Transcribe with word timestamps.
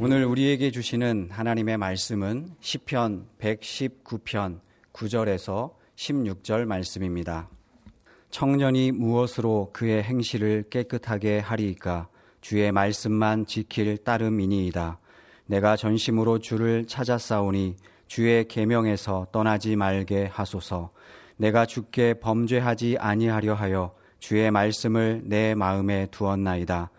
오늘 0.00 0.24
우리에게 0.24 0.72
주시는 0.72 1.28
하나님의 1.30 1.78
말씀은 1.78 2.48
시편 2.58 3.28
119편 3.38 4.58
9절에서 4.92 5.74
16절 5.94 6.64
말씀입니다. 6.64 7.48
청년이 8.30 8.90
무엇으로 8.90 9.70
그의 9.72 10.02
행실을 10.02 10.64
깨끗하게 10.68 11.38
하리이까 11.38 12.08
주의 12.40 12.72
말씀만 12.72 13.46
지킬 13.46 13.96
따름이니이다. 13.98 14.98
내가 15.46 15.76
전심으로 15.76 16.40
주를 16.40 16.88
찾아싸우니 16.88 17.76
주의 18.08 18.48
계명에서 18.48 19.28
떠나지 19.30 19.76
말게 19.76 20.26
하소서. 20.26 20.90
내가 21.36 21.66
주께 21.66 22.14
범죄하지 22.14 22.96
아니하려 22.98 23.54
하여 23.54 23.94
주의 24.18 24.50
말씀을 24.50 25.22
내 25.26 25.54
마음에 25.54 26.08
두었나이다. 26.10 26.90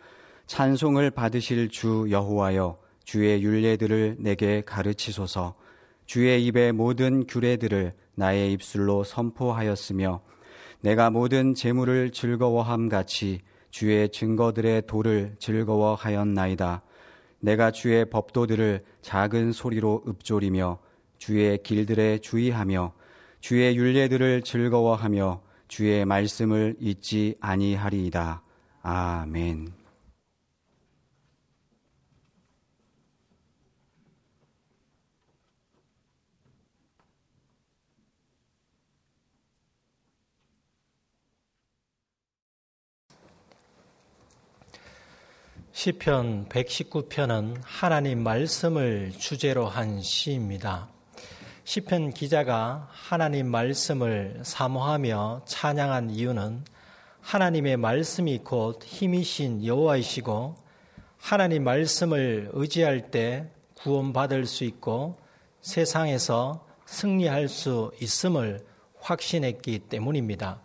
찬송을 0.48 1.12
받으실 1.12 1.68
주 1.68 2.08
여호와여 2.10 2.85
주의 3.06 3.42
윤례들을 3.42 4.18
내게 4.20 4.62
가르치소서. 4.66 5.54
주의 6.06 6.46
입의 6.46 6.74
모든 6.74 7.26
규례들을 7.26 7.94
나의 8.16 8.52
입술로 8.54 9.04
선포하였으며 9.04 10.22
내가 10.82 11.10
모든 11.10 11.54
재물을 11.54 12.12
즐거워함 12.12 12.90
같이 12.90 13.40
주의 13.72 14.10
증거들의 14.10 14.84
도를 14.88 15.36
즐거워하였나이다. 15.40 16.82
내가 17.40 17.72
주의 17.72 18.10
법도들을 18.10 18.84
작은 19.02 19.52
소리로 19.52 20.04
읊조리며 20.08 20.80
주의 21.18 21.58
길들에 21.62 22.20
주의하며 22.20 22.94
주의 23.40 23.76
윤례들을 23.76 24.42
즐거워하며 24.42 25.42
주의 25.68 26.06
말씀을 26.06 26.76
잊지 26.80 27.36
아니하리이다. 27.40 28.42
아멘. 28.82 29.85
시편 45.86 46.50
119편은 46.50 47.58
하나님 47.62 48.24
말씀을 48.24 49.12
주제로 49.20 49.68
한 49.68 50.02
시입니다. 50.02 50.90
시편 51.64 52.10
기자가 52.10 52.88
하나님 52.90 53.46
말씀을 53.52 54.40
사모하며 54.42 55.44
찬양한 55.46 56.10
이유는 56.10 56.66
하나님의 57.22 57.78
말씀이 57.78 58.40
곧 58.40 58.84
힘이신 58.84 59.64
여호와이시고 59.64 60.56
하나님 61.20 61.64
말씀을 61.64 62.50
의지할 62.54 63.12
때 63.12 63.52
구원받을 63.76 64.48
수 64.48 64.64
있고 64.64 65.18
세상에서 65.62 66.66
승리할 66.88 67.48
수 67.48 67.92
있음을 68.02 68.66
확신했기 69.02 69.78
때문입니다. 69.88 70.64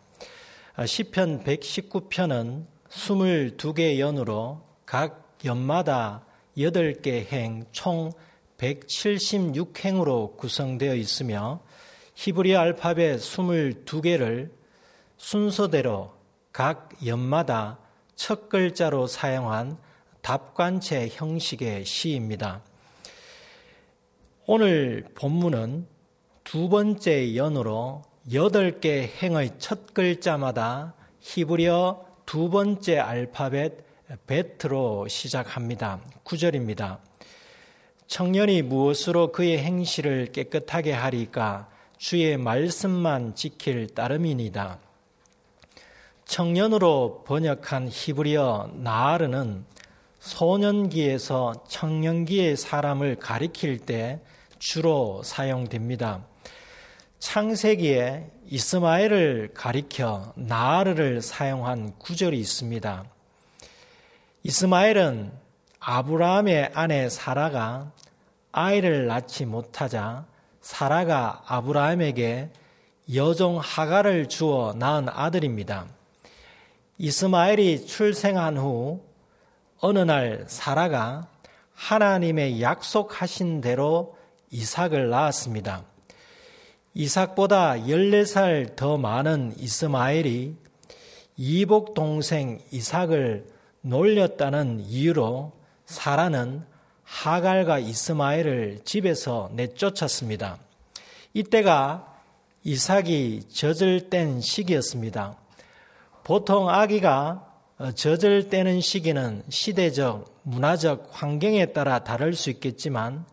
시편 0.86 1.44
119편은 1.44 2.64
22개 2.88 3.98
연으로 3.98 4.69
각 4.90 5.38
연마다 5.44 6.24
8개 6.58 7.24
행, 7.30 7.64
총 7.70 8.10
176행으로 8.58 10.36
구성되어 10.36 10.96
있으며 10.96 11.60
히브리 12.16 12.56
알파벳 12.56 13.20
22개를 13.20 14.50
순서대로 15.16 16.12
각 16.50 16.88
연마다 17.06 17.78
첫 18.16 18.48
글자로 18.48 19.06
사용한 19.06 19.78
답관체 20.22 21.08
형식의 21.08 21.84
시입니다. 21.84 22.60
오늘 24.44 25.04
본문은 25.14 25.86
두 26.42 26.68
번째 26.68 27.36
연으로 27.36 28.02
8개 28.28 29.08
행의 29.22 29.52
첫 29.60 29.94
글자마다 29.94 30.94
히브리어 31.20 32.04
두 32.26 32.50
번째 32.50 32.98
알파벳 32.98 33.89
베트로 34.26 35.08
시작합니다. 35.08 36.00
9절입니다. 36.24 36.98
청년이 38.06 38.62
무엇으로 38.62 39.30
그의 39.30 39.58
행실을 39.58 40.32
깨끗하게 40.32 40.92
하리까 40.92 41.68
주의 41.96 42.36
말씀만 42.36 43.34
지킬 43.34 43.88
따름이니다. 43.88 44.78
청년으로 46.24 47.24
번역한 47.26 47.88
히브리어 47.90 48.70
나아르는 48.74 49.64
소년기에서 50.18 51.64
청년기의 51.68 52.56
사람을 52.56 53.16
가리킬 53.16 53.78
때 53.78 54.20
주로 54.58 55.22
사용됩니다. 55.22 56.24
창세기에 57.18 58.30
이스마엘을 58.46 59.50
가리켜 59.54 60.32
나아르를 60.36 61.22
사용한 61.22 61.98
구절이 61.98 62.38
있습니다. 62.38 63.09
이스마엘은 64.42 65.32
아브라함의 65.80 66.70
아내 66.72 67.08
사라가 67.10 67.92
아이를 68.52 69.06
낳지 69.06 69.44
못하자 69.44 70.24
사라가 70.60 71.42
아브라함에게 71.46 72.50
여종 73.14 73.58
하가를 73.58 74.28
주어 74.28 74.74
낳은 74.76 75.08
아들입니다. 75.08 75.86
이스마엘이 76.96 77.86
출생한 77.86 78.56
후 78.56 79.02
어느 79.78 79.98
날 79.98 80.44
사라가 80.46 81.26
하나님의 81.74 82.62
약속하신 82.62 83.60
대로 83.60 84.16
이삭을 84.50 85.10
낳았습니다. 85.10 85.84
이삭보다 86.94 87.74
14살 87.74 88.76
더 88.76 88.96
많은 88.96 89.54
이스마엘이 89.58 90.56
이복 91.36 91.94
동생 91.94 92.58
이삭을 92.70 93.59
놀렸다는 93.82 94.80
이유로 94.80 95.52
사라는 95.86 96.64
하갈과 97.02 97.78
이스마엘을 97.80 98.80
집에서 98.84 99.50
내쫓았습니다. 99.54 100.58
이때가 101.34 102.06
이삭이 102.62 103.44
젖을 103.48 104.10
뗀 104.10 104.40
시기였습니다. 104.40 105.36
보통 106.24 106.68
아기가 106.68 107.46
젖을 107.94 108.50
떼는 108.50 108.80
시기는 108.80 109.42
시대적, 109.48 110.40
문화적 110.42 111.08
환경에 111.10 111.66
따라 111.66 112.00
다를 112.00 112.34
수 112.34 112.50
있겠지만 112.50 113.24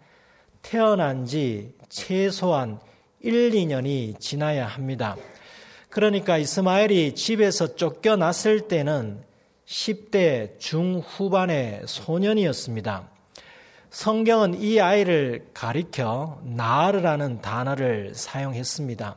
태어난 0.61 1.25
지 1.25 1.73
최소한 1.89 2.79
1, 3.19 3.51
2년이 3.51 4.19
지나야 4.19 4.65
합니다. 4.65 5.17
그러니까 5.89 6.37
이스마엘이 6.37 7.15
집에서 7.15 7.75
쫓겨났을 7.75 8.67
때는 8.67 9.26
10대 9.67 10.57
중후반의 10.59 11.81
소년이었습니다. 11.85 13.09
성경은 13.89 14.61
이 14.61 14.79
아이를 14.79 15.47
가리켜 15.53 16.39
나르라는 16.43 17.41
단어를 17.41 18.13
사용했습니다. 18.15 19.15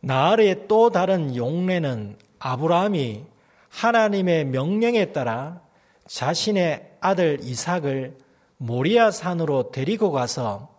나르의 0.00 0.66
또 0.66 0.90
다른 0.90 1.36
용례는 1.36 2.16
아브라함이 2.40 3.24
하나님의 3.68 4.46
명령에 4.46 5.12
따라 5.12 5.60
자신의 6.08 6.96
아들 7.00 7.38
이삭을 7.40 8.16
모리아 8.56 9.10
산으로 9.10 9.70
데리고 9.70 10.10
가서 10.10 10.74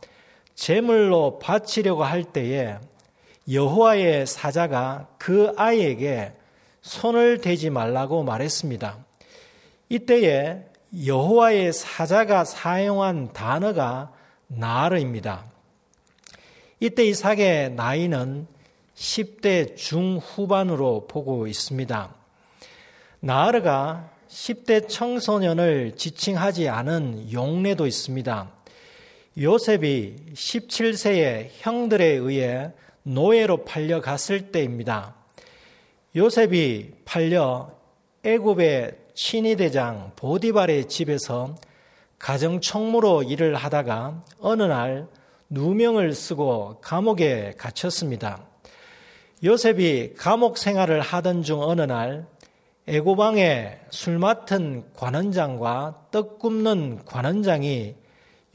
제물로 0.56 1.40
바치려고 1.40 2.04
할 2.04 2.24
때에 2.24 2.78
여호와의 3.50 4.26
사자가 4.26 5.08
그 5.18 5.54
아이에게 5.56 6.34
손을 6.88 7.40
대지 7.42 7.70
말라고 7.70 8.24
말했습니다. 8.24 8.98
이때에 9.90 10.64
여호와의 11.06 11.74
사자가 11.74 12.46
사용한 12.46 13.34
단어가 13.34 14.14
나르입니다. 14.48 15.46
이때 16.80 17.04
이삭의 17.04 17.72
나이는 17.72 18.48
10대 18.96 19.76
중후반으로 19.76 21.08
보고 21.08 21.46
있습니다. 21.46 22.16
나르가 23.20 24.10
10대 24.30 24.88
청소년을 24.88 25.98
지칭하지 25.98 26.70
않은 26.70 27.34
용례도 27.34 27.86
있습니다. 27.86 28.52
요셉이 29.40 30.16
17세의 30.34 31.50
형들에 31.60 32.06
의해 32.06 32.72
노예로 33.04 33.66
팔려갔을 33.66 34.52
때입니다. 34.54 35.17
요셉이 36.18 36.94
팔려 37.06 37.70
애굽의 38.24 38.98
친위 39.14 39.56
대장 39.56 40.14
보디발의 40.16 40.88
집에서 40.88 41.54
가정총무로 42.18 43.22
일을 43.22 43.54
하다가 43.54 44.24
어느 44.40 44.64
날 44.64 45.08
누명을 45.52 46.16
쓰고 46.16 46.80
감옥에 46.82 47.54
갇혔습니다. 47.60 48.44
요셉이 49.44 50.16
감옥 50.18 50.58
생활을 50.58 51.02
하던 51.02 51.44
중 51.44 51.62
어느 51.62 51.82
날 51.82 52.26
애고방에 52.88 53.78
술 53.92 54.18
맡은 54.18 54.86
관원장과 54.96 56.08
떡 56.10 56.40
굽는 56.40 57.06
관원장이 57.06 57.94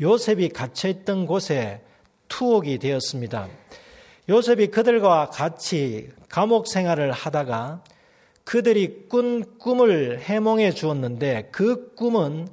요셉이 0.00 0.48
갇혀 0.48 0.88
있던 0.88 1.26
곳에 1.26 1.80
투옥이 2.26 2.78
되었습니다. 2.78 3.61
요셉이 4.32 4.68
그들과 4.68 5.26
같이 5.26 6.08
감옥 6.30 6.66
생활을 6.66 7.12
하다가 7.12 7.84
그들이 8.44 9.06
꾼 9.10 9.58
꿈을 9.58 10.20
해몽해 10.20 10.70
주었는데 10.70 11.50
그 11.52 11.94
꿈은 11.94 12.48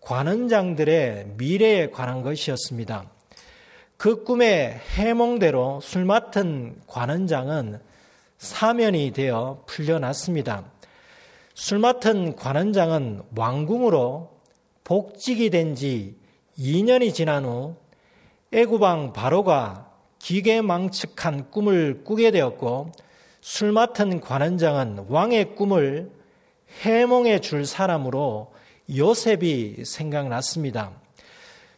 관원장들의 0.00 1.34
미래에 1.36 1.90
관한 1.90 2.22
것이었습니다. 2.22 3.10
그 3.98 4.24
꿈의 4.24 4.80
해몽대로 4.96 5.80
술 5.82 6.06
맡은 6.06 6.80
관원장은 6.86 7.78
사면이 8.38 9.12
되어 9.12 9.64
풀려났습니다. 9.66 10.64
술 11.52 11.78
맡은 11.78 12.36
관원장은 12.36 13.20
왕궁으로 13.36 14.30
복직이 14.82 15.50
된 15.50 15.74
지 15.74 16.16
2년이 16.58 17.12
지난 17.12 17.44
후 17.44 17.76
애구방 18.50 19.12
바로가 19.12 19.91
기계망측한 20.22 21.50
꿈을 21.50 22.04
꾸게 22.04 22.30
되었고 22.30 22.92
술 23.40 23.72
맡은 23.72 24.20
관원장은 24.20 25.06
왕의 25.08 25.56
꿈을 25.56 26.10
해몽해 26.82 27.40
줄 27.40 27.66
사람으로 27.66 28.52
요셉이 28.94 29.84
생각났습니다. 29.84 30.92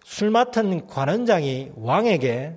술 0.05 0.31
맡은 0.31 0.87
관원장이 0.87 1.73
왕에게 1.75 2.56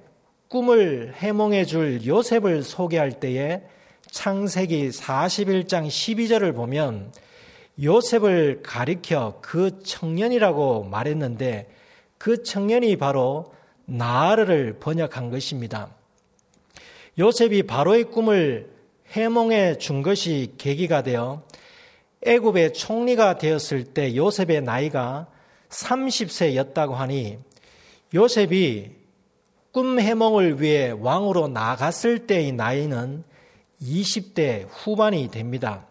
꿈을 0.50 1.14
해몽해 1.16 1.64
줄 1.64 2.06
요셉을 2.06 2.64
소개할 2.64 3.20
때에 3.20 3.64
창세기 4.12 4.90
41장 4.90 5.88
12절을 5.88 6.54
보면 6.54 7.14
요셉을 7.82 8.62
가리켜 8.62 9.40
그 9.42 9.82
청년이라고 9.84 10.84
말했는데 10.84 11.70
그 12.18 12.44
청년이 12.44 12.98
바로 12.98 13.54
나르를 13.88 14.80
번역한 14.80 15.32
것입니다. 15.32 15.90
요셉이 17.18 17.64
바로의 17.64 18.06
꿈을 18.06 18.70
해몽해 19.12 19.78
준 19.78 20.04
것이 20.04 20.54
계기가 20.58 21.02
되어 21.02 21.44
애굽의 22.26 22.74
총리가 22.74 23.38
되었을 23.38 23.86
때 23.86 24.16
요셉의 24.16 24.62
나이가 24.62 25.28
30세였다고 25.70 26.92
하니 26.92 27.40
요셉이 28.14 28.92
꿈 29.72 30.00
해몽을 30.00 30.62
위해 30.62 30.92
왕으로 30.92 31.48
나갔을 31.48 32.28
때의 32.28 32.52
나이는 32.52 33.24
20대 33.82 34.68
후반이 34.70 35.30
됩니다. 35.30 35.86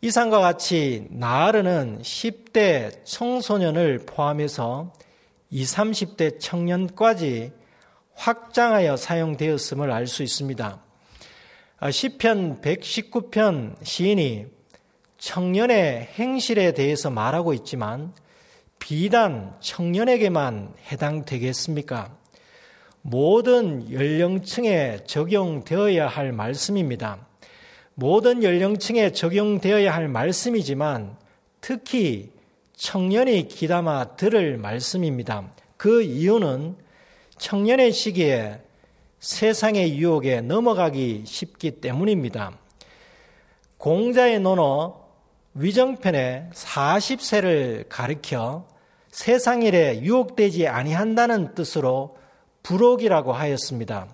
이상과 0.00 0.40
같이 0.40 1.06
나르는 1.10 2.00
10대 2.02 3.04
청소년을 3.04 4.06
포함해서 4.06 4.92
20, 5.50 5.76
30대 5.76 6.40
청년까지 6.40 7.52
확장하여 8.14 8.96
사용되었음을 8.96 9.92
알 9.92 10.06
수 10.06 10.22
있습니다. 10.22 10.82
아, 11.78 11.90
시편 11.90 12.62
119편 12.62 13.76
시인이 13.84 14.46
청년의 15.18 16.08
행실에 16.18 16.72
대해서 16.72 17.10
말하고 17.10 17.52
있지만 17.54 18.12
비단 18.78 19.54
청년에게만 19.60 20.74
해당되겠습니까? 20.90 22.16
모든 23.02 23.92
연령층에 23.92 25.00
적용되어야 25.06 26.08
할 26.08 26.32
말씀입니다. 26.32 27.26
모든 27.94 28.42
연령층에 28.42 29.12
적용되어야 29.12 29.94
할 29.94 30.08
말씀이지만 30.08 31.16
특히 31.60 32.35
청년이 32.76 33.48
기담아 33.48 34.16
들을 34.16 34.58
말씀입니다. 34.58 35.50
그 35.76 36.02
이유는 36.02 36.76
청년의 37.38 37.92
시기에 37.92 38.60
세상의 39.18 39.96
유혹에 39.98 40.42
넘어가기 40.42 41.24
쉽기 41.26 41.80
때문입니다. 41.80 42.58
공자의 43.78 44.40
논어 44.40 45.06
위정편에 45.54 46.50
40세를 46.52 47.86
가리켜 47.88 48.68
세상 49.10 49.62
일에 49.62 50.02
유혹되지 50.02 50.68
아니한다는 50.68 51.54
뜻으로 51.54 52.18
불혹이라고 52.62 53.32
하였습니다. 53.32 54.08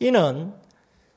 이는 0.00 0.52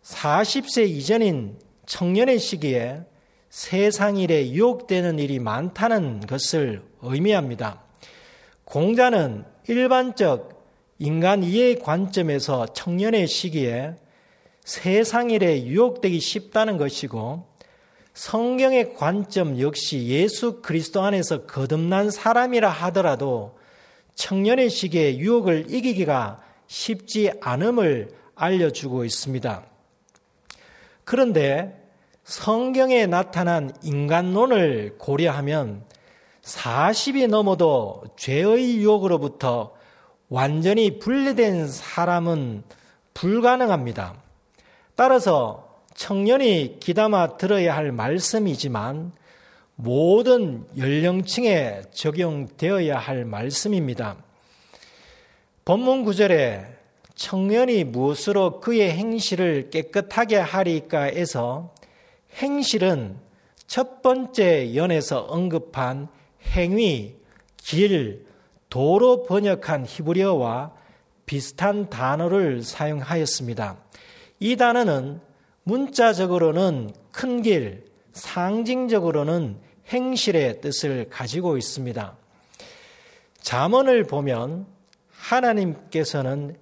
40세 0.04 0.88
이전인 0.88 1.60
청년의 1.86 2.40
시기에 2.40 3.04
세상 3.50 4.18
일에 4.18 4.52
유혹되는 4.52 5.18
일이 5.20 5.40
많다는 5.40 6.22
것을 6.22 6.84
의미합니다. 7.02 7.82
공자는 8.64 9.46
일반적 9.68 10.60
인간 11.00 11.44
이해의 11.44 11.80
관점에서 11.80 12.68
청년의 12.68 13.28
시기에 13.28 13.96
세상 14.64 15.32
일에 15.32 15.66
유혹되기 15.66 16.20
쉽다는 16.20 16.78
것이고 16.78 17.48
성경의 18.14 18.94
관점 18.96 19.60
역시 19.60 20.08
예수 20.08 20.62
그리스도 20.62 21.02
안에서 21.02 21.46
거듭난 21.46 22.12
사람이라 22.12 22.70
하더라도 22.70 23.58
청년의 24.16 24.70
시기에 24.70 25.18
유혹을 25.18 25.68
이기기가 25.70 26.42
쉽지 26.68 27.32
않음을 27.42 28.10
알려주고 28.36 29.06
있습니다. 29.06 29.66
그런데 31.06 31.79
성경에 32.30 33.08
나타난 33.08 33.72
인간론을 33.82 34.98
고려하면 35.00 35.84
40이 36.44 37.28
넘어도 37.28 38.04
죄의 38.18 38.78
유혹으로부터 38.78 39.74
완전히 40.30 41.00
분리된 41.00 41.68
사람은 41.68 42.62
불가능합니다. 43.16 44.14
따라서 44.96 45.82
청년이 45.96 46.78
기담아 46.80 47.38
들어야 47.38 47.76
할 47.76 47.92
말씀이지만 47.92 49.12
모든 49.74 50.68
연령층에 50.78 51.82
적용되어야 51.92 52.96
할 52.96 53.26
말씀입니다. 53.26 54.18
본문 55.66 56.04
구절에 56.04 56.68
청년이 57.16 57.86
무엇으로 57.86 58.60
그의 58.60 58.92
행실을 58.92 59.72
깨끗하게 59.72 60.38
하리까에서 60.38 61.74
행실은 62.34 63.18
첫 63.68 64.02
번째 64.02 64.76
연에서 64.76 65.22
언급한 65.22 66.08
행위, 66.44 67.16
길, 67.58 68.26
도로 68.70 69.24
번역한 69.24 69.86
히브리어와 69.88 70.74
비슷한 71.26 71.90
단어를 71.90 72.64
사용하였습니다. 72.64 73.78
이 74.40 74.56
단어는 74.56 75.22
문자적으로는 75.64 76.92
큰 77.12 77.42
길, 77.42 77.86
상징적으로는 78.14 79.58
행실의 79.88 80.62
뜻을 80.62 81.10
가지고 81.10 81.58
있습니다. 81.58 82.18
잠언을 83.42 84.04
보면 84.04 84.66
하나님께서는 85.12 86.56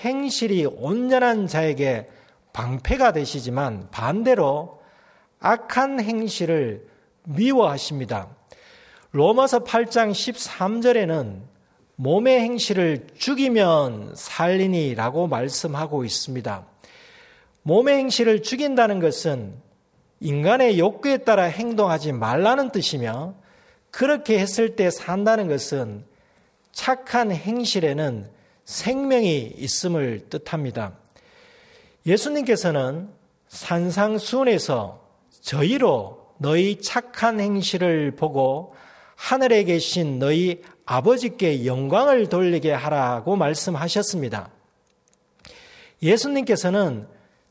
행실이 0.00 0.66
온전한 0.66 1.46
자에게 1.46 2.08
방패가 2.52 3.12
되시지만 3.12 3.88
반대로 3.90 4.79
악한 5.40 6.00
행실을 6.00 6.86
미워하십니다. 7.24 8.28
로마서 9.12 9.64
8장 9.64 10.12
13절에는 10.12 11.40
몸의 11.96 12.40
행실을 12.40 13.06
죽이면 13.18 14.14
살리니라고 14.14 15.26
말씀하고 15.26 16.04
있습니다. 16.04 16.66
몸의 17.62 17.96
행실을 17.96 18.42
죽인다는 18.42 19.00
것은 19.00 19.54
인간의 20.20 20.78
욕구에 20.78 21.18
따라 21.18 21.44
행동하지 21.44 22.12
말라는 22.12 22.70
뜻이며 22.70 23.34
그렇게 23.90 24.38
했을 24.38 24.76
때 24.76 24.90
산다는 24.90 25.48
것은 25.48 26.04
착한 26.72 27.32
행실에는 27.32 28.30
생명이 28.64 29.54
있음을 29.56 30.28
뜻합니다. 30.30 30.92
예수님께서는 32.06 33.08
산상수훈에서 33.48 35.09
저희로 35.40 36.34
너희 36.38 36.80
착한 36.80 37.40
행실을 37.40 38.12
보고 38.12 38.74
하늘에 39.16 39.64
계신 39.64 40.18
너희 40.18 40.62
아버지께 40.86 41.66
영광을 41.66 42.28
돌리게 42.28 42.72
하라고 42.72 43.36
말씀하셨습니다. 43.36 44.50
예수님께서는 46.02 47.06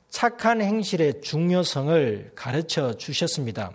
착한 0.09 0.61
행실의 0.61 1.21
중요성을 1.21 2.31
가르쳐 2.35 2.97
주셨습니다. 2.97 3.71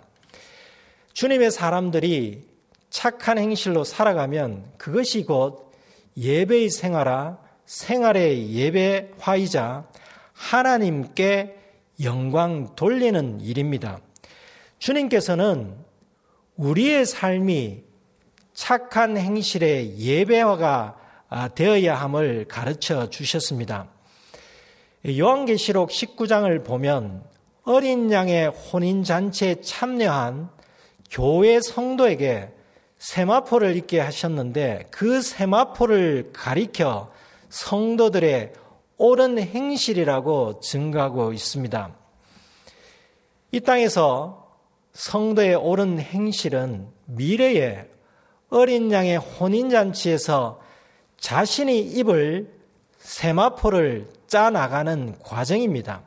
주님의 1.13 1.51
사람들이 1.51 2.43
착한 2.89 3.37
행실로 3.37 3.85
살아가면 3.85 4.73
그것이 4.77 5.23
곧 5.23 5.71
예배의 6.17 6.69
생활화, 6.69 7.37
생활의 7.65 8.53
예배화이자 8.53 9.85
하나님께 10.33 11.64
영광 12.03 12.75
돌리는 12.75 13.41
일입니다. 13.41 13.99
주님께서는 14.79 15.75
우리의 16.57 17.05
삶이 17.05 17.83
착한 18.53 19.17
행실의 19.17 19.97
예배화가 19.97 20.97
되어야 21.55 21.95
함을 21.95 22.45
가르쳐 22.47 23.09
주셨습니다. 23.09 23.89
요한계시록 25.07 25.89
19장을 25.89 26.65
보면 26.65 27.23
어린 27.63 28.11
양의 28.11 28.47
혼인잔치에 28.47 29.61
참여한 29.61 30.49
교회 31.11 31.59
성도에게 31.59 32.49
세마포를 32.97 33.75
입게 33.75 33.99
하셨는데 33.99 34.87
그 34.91 35.21
세마포를 35.21 36.31
가리켜 36.33 37.11
성도들의 37.49 38.53
옳은 38.97 39.39
행실이라고 39.39 40.59
증가하고 40.61 41.33
있습니다. 41.33 41.95
이 43.51 43.59
땅에서 43.59 44.47
성도의 44.93 45.55
옳은 45.55 45.99
행실은 45.99 46.87
미래에 47.05 47.89
어린 48.49 48.91
양의 48.91 49.17
혼인잔치에서 49.17 50.61
자신이 51.17 51.79
입을 51.79 52.53
세마포를 52.99 54.09
짜나가는 54.27 55.19
과정입니다. 55.19 56.03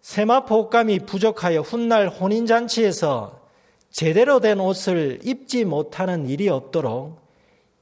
세마포감이 0.00 1.00
부족하여 1.00 1.60
훗날 1.60 2.08
혼인잔치에서 2.08 3.40
제대로 3.90 4.40
된 4.40 4.60
옷을 4.60 5.20
입지 5.22 5.64
못하는 5.64 6.28
일이 6.28 6.48
없도록 6.48 7.20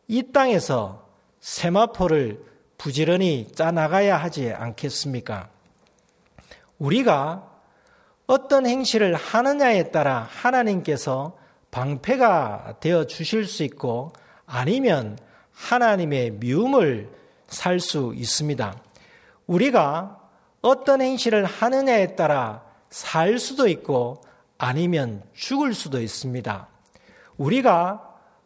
이 0.08 0.32
땅에서 0.32 1.06
세마포를 1.40 2.42
부지런히 2.78 3.48
짜나가야 3.54 4.16
하지 4.16 4.52
않겠습니까? 4.52 5.48
우리가 6.78 7.50
어떤 8.26 8.66
행실을 8.66 9.14
하느냐에 9.14 9.90
따라 9.90 10.28
하나님께서 10.30 11.36
방패가 11.70 12.76
되어 12.80 13.04
주실 13.04 13.46
수 13.46 13.62
있고 13.62 14.12
아니면 14.46 15.18
하나님의 15.52 16.32
미움을 16.32 17.10
살 17.48 17.80
수 17.80 18.12
있습니다. 18.16 18.76
우리가 19.46 20.18
어떤 20.62 21.00
행실을 21.00 21.44
하느냐에 21.44 22.16
따라 22.16 22.64
살 22.90 23.38
수도 23.38 23.68
있고 23.68 24.20
아니면 24.58 25.22
죽을 25.34 25.74
수도 25.74 26.00
있습니다. 26.00 26.68
우리가 27.36 28.02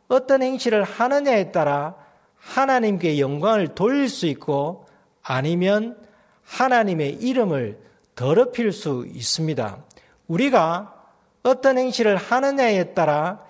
어떤 0.08 0.42
행실을 0.42 0.82
하느냐에 0.82 1.52
따라 1.52 1.94
하나님께 2.40 3.20
영광을 3.20 3.68
돌릴 3.68 4.08
수 4.08 4.26
있고 4.26 4.86
아니면 5.22 5.96
하나님의 6.42 7.14
이름을 7.14 7.78
더럽힐 8.16 8.72
수 8.72 9.06
있습니다. 9.14 9.84
우리가 10.26 10.94
어떤 11.42 11.78
행실을 11.78 12.16
하느냐에 12.16 12.92
따라 12.94 13.40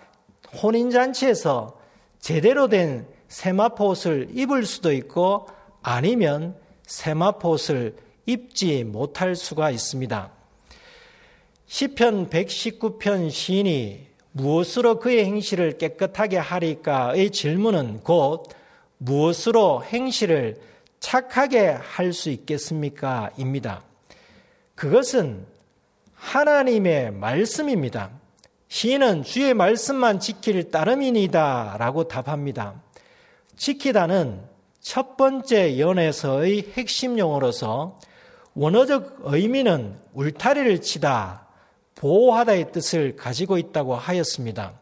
혼인잔치에서 0.62 1.78
제대로 2.18 2.68
된 2.68 3.06
세마포 3.28 3.88
옷을 3.88 4.28
입을 4.34 4.66
수도 4.66 4.92
있고 4.92 5.48
아니면 5.82 6.56
세마포 6.86 7.50
옷을 7.50 7.96
입지 8.26 8.84
못할 8.84 9.34
수가 9.34 9.70
있습니다. 9.70 10.30
시편 11.66 12.30
119편 12.30 13.30
시인이 13.30 14.08
무엇으로 14.32 14.98
그의 14.98 15.24
행실을 15.24 15.78
깨끗하게 15.78 16.36
하리까의 16.36 17.30
질문은 17.30 18.00
곧 18.00 18.48
무엇으로 19.02 19.82
행실을 19.82 20.60
착하게 21.00 21.68
할 21.68 22.12
수 22.12 22.28
있겠습니까? 22.30 23.30
입니다. 23.38 23.82
그것은 24.74 25.46
하나님의 26.14 27.12
말씀입니다. 27.12 28.10
시인은 28.68 29.22
주의 29.22 29.54
말씀만 29.54 30.20
지킬 30.20 30.70
따름이니다 30.70 31.76
라고 31.78 32.04
답합니다. 32.04 32.82
지키다는 33.56 34.42
첫 34.80 35.16
번째 35.16 35.78
연에서의 35.78 36.72
핵심 36.74 37.18
용어로서 37.18 37.98
원어적 38.54 39.20
의미는 39.22 39.98
울타리를 40.12 40.82
치다, 40.82 41.46
보호하다의 41.94 42.72
뜻을 42.72 43.16
가지고 43.16 43.56
있다고 43.56 43.94
하였습니다. 43.94 44.74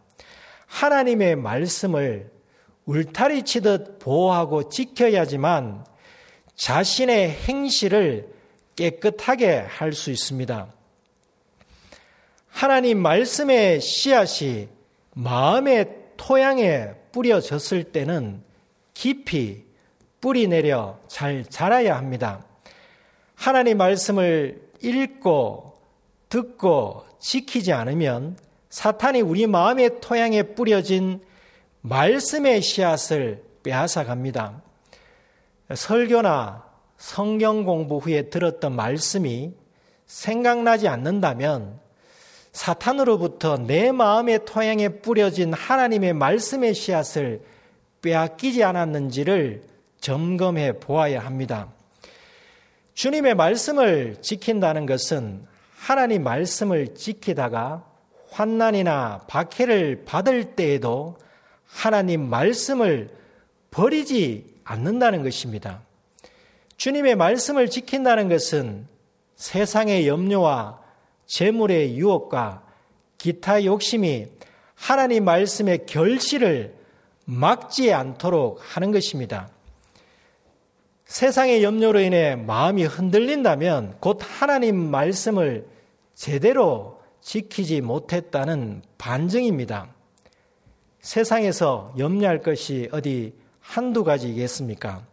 하나님의 0.66 1.36
말씀을 1.36 2.37
울타리 2.88 3.42
치듯 3.42 3.98
보호하고 3.98 4.70
지켜야지만 4.70 5.84
자신의 6.56 7.30
행실을 7.30 8.32
깨끗하게 8.76 9.58
할 9.58 9.92
수 9.92 10.10
있습니다. 10.10 10.72
하나님 12.48 12.98
말씀의 12.98 13.82
씨앗이 13.82 14.68
마음의 15.12 15.96
토양에 16.16 16.94
뿌려졌을 17.12 17.84
때는 17.84 18.42
깊이 18.94 19.66
뿌리 20.22 20.48
내려 20.48 20.98
잘 21.08 21.44
자라야 21.44 21.94
합니다. 21.94 22.46
하나님 23.34 23.76
말씀을 23.76 24.62
읽고 24.82 25.78
듣고 26.30 27.04
지키지 27.20 27.70
않으면 27.74 28.38
사탄이 28.70 29.20
우리 29.20 29.46
마음의 29.46 30.00
토양에 30.00 30.42
뿌려진 30.54 31.20
말씀의 31.80 32.62
씨앗을 32.62 33.42
빼앗아 33.62 34.04
갑니다. 34.04 34.62
설교나 35.74 36.64
성경 36.96 37.64
공부 37.64 37.98
후에 37.98 38.30
들었던 38.30 38.74
말씀이 38.74 39.52
생각나지 40.06 40.88
않는다면 40.88 41.78
사탄으로부터 42.52 43.58
내 43.58 43.92
마음의 43.92 44.44
토양에 44.44 44.88
뿌려진 45.00 45.52
하나님의 45.52 46.14
말씀의 46.14 46.74
씨앗을 46.74 47.42
빼앗기지 48.02 48.64
않았는지를 48.64 49.62
점검해 50.00 50.80
보아야 50.80 51.20
합니다. 51.20 51.72
주님의 52.94 53.34
말씀을 53.34 54.16
지킨다는 54.20 54.86
것은 54.86 55.44
하나님 55.76 56.24
말씀을 56.24 56.94
지키다가 56.94 57.84
환난이나 58.30 59.26
박해를 59.28 60.04
받을 60.04 60.56
때에도 60.56 61.16
하나님 61.68 62.28
말씀을 62.28 63.10
버리지 63.70 64.56
않는다는 64.64 65.22
것입니다. 65.22 65.82
주님의 66.76 67.16
말씀을 67.16 67.68
지킨다는 67.68 68.28
것은 68.28 68.86
세상의 69.36 70.08
염려와 70.08 70.80
재물의 71.26 71.96
유혹과 71.96 72.64
기타 73.18 73.64
욕심이 73.64 74.26
하나님 74.74 75.24
말씀의 75.24 75.86
결실을 75.86 76.74
막지 77.24 77.92
않도록 77.92 78.60
하는 78.62 78.90
것입니다. 78.90 79.50
세상의 81.04 81.62
염려로 81.62 82.00
인해 82.00 82.36
마음이 82.36 82.84
흔들린다면 82.84 83.96
곧 84.00 84.20
하나님 84.22 84.76
말씀을 84.76 85.66
제대로 86.14 87.00
지키지 87.20 87.80
못했다는 87.80 88.82
반증입니다. 88.98 89.97
세상에서 91.08 91.94
염려할 91.96 92.42
것이 92.42 92.90
어디 92.92 93.32
한두 93.60 94.04
가지겠습니까? 94.04 95.06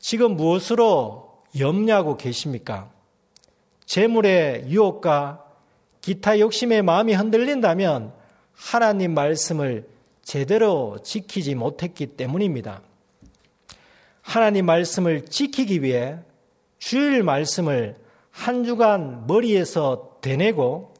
지금 0.00 0.34
무엇으로 0.34 1.44
염려하고 1.56 2.16
계십니까? 2.16 2.90
재물의 3.84 4.64
유혹과 4.66 5.44
기타 6.00 6.40
욕심의 6.40 6.82
마음이 6.82 7.14
흔들린다면 7.14 8.12
하나님 8.52 9.14
말씀을 9.14 9.86
제대로 10.24 10.98
지키지 11.04 11.54
못했기 11.54 12.16
때문입니다. 12.16 12.82
하나님 14.22 14.66
말씀을 14.66 15.26
지키기 15.26 15.84
위해 15.84 16.18
주일 16.78 17.22
말씀을 17.22 17.94
한 18.32 18.64
주간 18.64 19.28
머리에서 19.28 20.18
되내고 20.20 20.94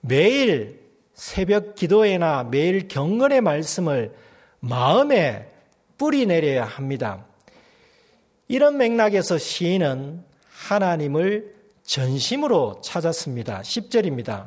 매일 0.00 0.87
새벽 1.18 1.74
기도회나 1.74 2.44
매일 2.44 2.86
경건의 2.86 3.40
말씀을 3.40 4.14
마음에 4.60 5.50
뿌리 5.98 6.26
내려야 6.26 6.64
합니다. 6.64 7.26
이런 8.46 8.76
맥락에서 8.76 9.36
시인은 9.36 10.22
하나님을 10.48 11.56
전심으로 11.82 12.82
찾았습니다. 12.82 13.62
10절입니다. 13.62 14.46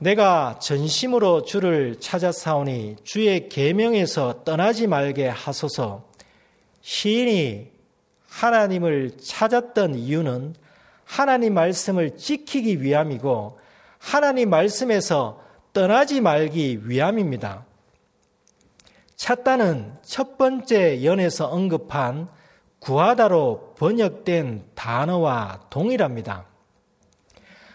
내가 0.00 0.58
전심으로 0.60 1.44
주를 1.44 2.00
찾아사오니 2.00 2.96
주의 3.04 3.48
계명에서 3.48 4.42
떠나지 4.42 4.88
말게 4.88 5.28
하소서. 5.28 6.04
시인이 6.82 7.70
하나님을 8.26 9.18
찾았던 9.18 9.94
이유는 9.94 10.56
하나님 11.04 11.54
말씀을 11.54 12.16
지키기 12.16 12.82
위함이고 12.82 13.60
하나님 14.00 14.50
말씀에서 14.50 15.43
떠나지 15.74 16.20
말기 16.20 16.88
위함입니다. 16.88 17.66
찾다는 19.16 19.94
첫 20.02 20.38
번째 20.38 21.02
연에서 21.02 21.46
언급한 21.46 22.28
구하다로 22.78 23.74
번역된 23.76 24.66
단어와 24.76 25.62
동일합니다. 25.70 26.46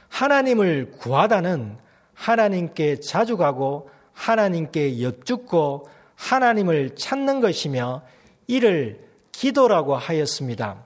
하나님을 0.07 0.91
구하다는 0.91 1.77
하나님께 2.13 3.01
자주 3.01 3.35
가고 3.35 3.89
하나님께 4.13 5.01
여쭙고 5.01 5.89
하나님을 6.15 6.95
찾는 6.95 7.41
것이며 7.41 8.03
이를 8.47 9.09
기도라고 9.33 9.97
하였습니다. 9.97 10.85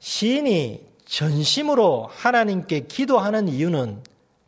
시인이 0.00 0.88
전심으로 1.04 2.08
하나님께 2.10 2.80
기도하는 2.80 3.46
이유는 3.46 4.02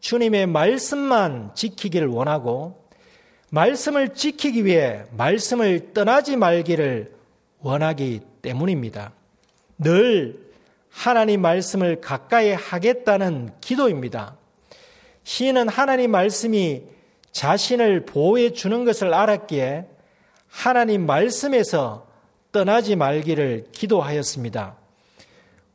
주님의 0.06 0.46
말씀만 0.46 1.50
지키기를 1.56 2.06
원하고 2.06 2.80
말씀을 3.50 4.14
지키기 4.14 4.64
위해 4.64 5.02
말씀을 5.10 5.94
떠나지 5.94 6.36
말기를 6.36 7.12
원하기 7.58 8.20
때문입니다. 8.40 9.10
늘 9.78 10.38
하나님 10.90 11.42
말씀을 11.42 12.00
가까이 12.00 12.52
하겠다는 12.52 13.50
기도입니다. 13.60 14.36
시인은 15.24 15.68
하나님 15.68 16.12
말씀이 16.12 16.84
자신을 17.32 18.06
보호해 18.06 18.52
주는 18.52 18.84
것을 18.84 19.12
알았기에 19.12 19.86
하나님 20.46 21.04
말씀에서 21.04 22.06
떠나지 22.52 22.94
말기를 22.94 23.70
기도하였습니다. 23.72 24.76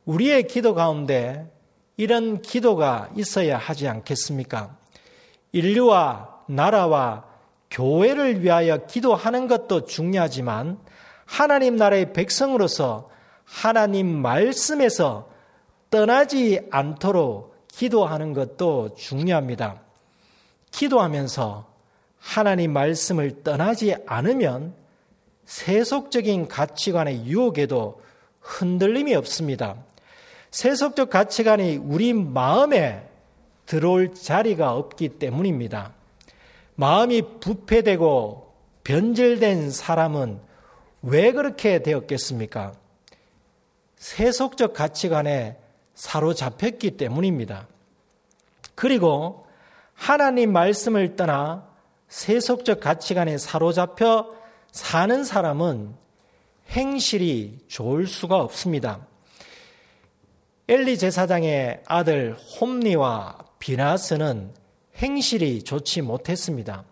우리의 0.06 0.46
기도 0.46 0.74
가운데 0.74 1.52
이런 1.96 2.42
기도가 2.42 3.10
있어야 3.16 3.58
하지 3.58 3.88
않겠습니까? 3.88 4.76
인류와 5.52 6.40
나라와 6.46 7.24
교회를 7.70 8.42
위하여 8.42 8.86
기도하는 8.86 9.48
것도 9.48 9.86
중요하지만 9.86 10.78
하나님 11.24 11.76
나라의 11.76 12.12
백성으로서 12.12 13.10
하나님 13.44 14.06
말씀에서 14.06 15.30
떠나지 15.90 16.60
않도록 16.70 17.66
기도하는 17.68 18.32
것도 18.32 18.94
중요합니다. 18.94 19.82
기도하면서 20.70 21.70
하나님 22.18 22.72
말씀을 22.72 23.42
떠나지 23.42 23.96
않으면 24.06 24.74
세속적인 25.44 26.48
가치관의 26.48 27.26
유혹에도 27.26 28.00
흔들림이 28.40 29.14
없습니다. 29.14 29.76
세속적 30.52 31.08
가치관이 31.08 31.78
우리 31.78 32.12
마음에 32.12 33.08
들어올 33.64 34.14
자리가 34.14 34.74
없기 34.74 35.18
때문입니다. 35.18 35.94
마음이 36.74 37.40
부패되고 37.40 38.52
변질된 38.84 39.70
사람은 39.70 40.40
왜 41.02 41.32
그렇게 41.32 41.82
되었겠습니까? 41.82 42.74
세속적 43.96 44.74
가치관에 44.74 45.56
사로잡혔기 45.94 46.98
때문입니다. 46.98 47.66
그리고 48.74 49.46
하나님 49.94 50.52
말씀을 50.52 51.16
떠나 51.16 51.66
세속적 52.08 52.80
가치관에 52.80 53.38
사로잡혀 53.38 54.30
사는 54.70 55.24
사람은 55.24 55.94
행실이 56.68 57.64
좋을 57.68 58.06
수가 58.06 58.36
없습니다. 58.36 59.06
엘리 60.68 60.96
제사장의 60.96 61.82
아들 61.86 62.36
홈리와 62.60 63.36
비나스는 63.58 64.54
행실이 64.96 65.64
좋지 65.64 66.02
못했습니다. 66.02 66.84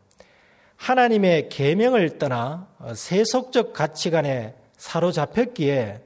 하나님의 0.74 1.48
계명을 1.50 2.18
떠나 2.18 2.66
세속적 2.96 3.72
가치관에 3.72 4.56
사로잡혔기에 4.76 6.02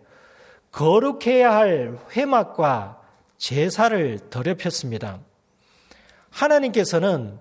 거룩해야 0.72 1.54
할 1.54 1.98
회막과 2.14 3.00
제사를 3.38 4.18
더럽혔습니다. 4.28 5.20
하나님께서는 6.28 7.38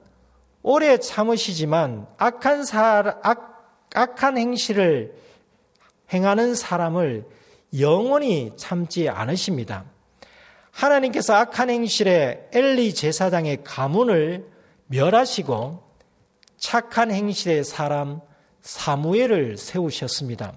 오래 0.61 0.97
참으시지만 0.99 2.07
악한 2.17 2.63
사, 2.63 3.19
악, 3.23 3.89
악한 3.93 4.37
행실을 4.37 5.15
행하는 6.13 6.55
사람을 6.55 7.25
영원히 7.77 8.53
참지 8.55 9.09
않으십니다. 9.09 9.91
하나님께서 10.73 11.35
악한 11.35 11.69
행실에 11.69 12.49
엘리 12.51 12.95
제사장의 12.95 13.63
가문을 13.63 14.47
멸하시고 14.87 15.83
착한 16.57 17.11
행실의 17.11 17.63
사람 17.63 18.21
사무엘을 18.61 19.57
세우셨습니다. 19.57 20.53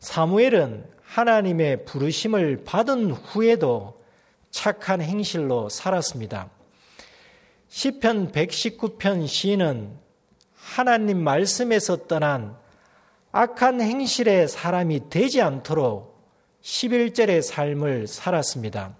사무엘은 0.00 0.86
하나님의 1.02 1.84
부르심을 1.84 2.64
받은 2.64 3.12
후에도 3.12 4.02
착한 4.50 5.00
행실로 5.00 5.68
살았습니다. 5.68 6.50
시편 7.68 8.32
119편 8.32 9.26
시인은 9.26 9.96
하나님 10.54 11.22
말씀에서 11.22 12.08
떠난 12.08 12.56
악한 13.30 13.80
행실의 13.80 14.48
사람이 14.48 15.10
되지 15.10 15.42
않도록 15.42 16.18
11절의 16.62 17.42
삶을 17.42 18.06
살았습니다. 18.06 18.96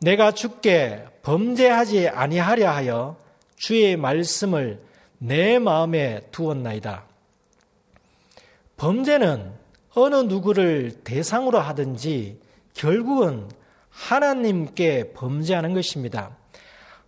내가 0.00 0.32
죽게 0.32 1.04
범죄하지 1.22 2.08
아니하려 2.08 2.70
하여 2.70 3.16
주의 3.56 3.96
말씀을 3.96 4.80
내 5.18 5.58
마음에 5.58 6.20
두었나이다. 6.30 7.04
범죄는 8.76 9.52
어느 9.94 10.14
누구를 10.14 11.00
대상으로 11.02 11.58
하든지 11.58 12.40
결국은 12.74 13.48
하나님께 13.90 15.12
범죄하는 15.12 15.74
것입니다. 15.74 16.36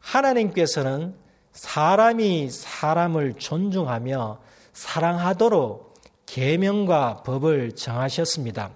하나님께서는 0.00 1.14
사람이 1.52 2.50
사람을 2.50 3.34
존중하며 3.34 4.40
사랑하도록 4.72 5.94
계명과 6.26 7.22
법을 7.24 7.76
정하셨습니다. 7.76 8.70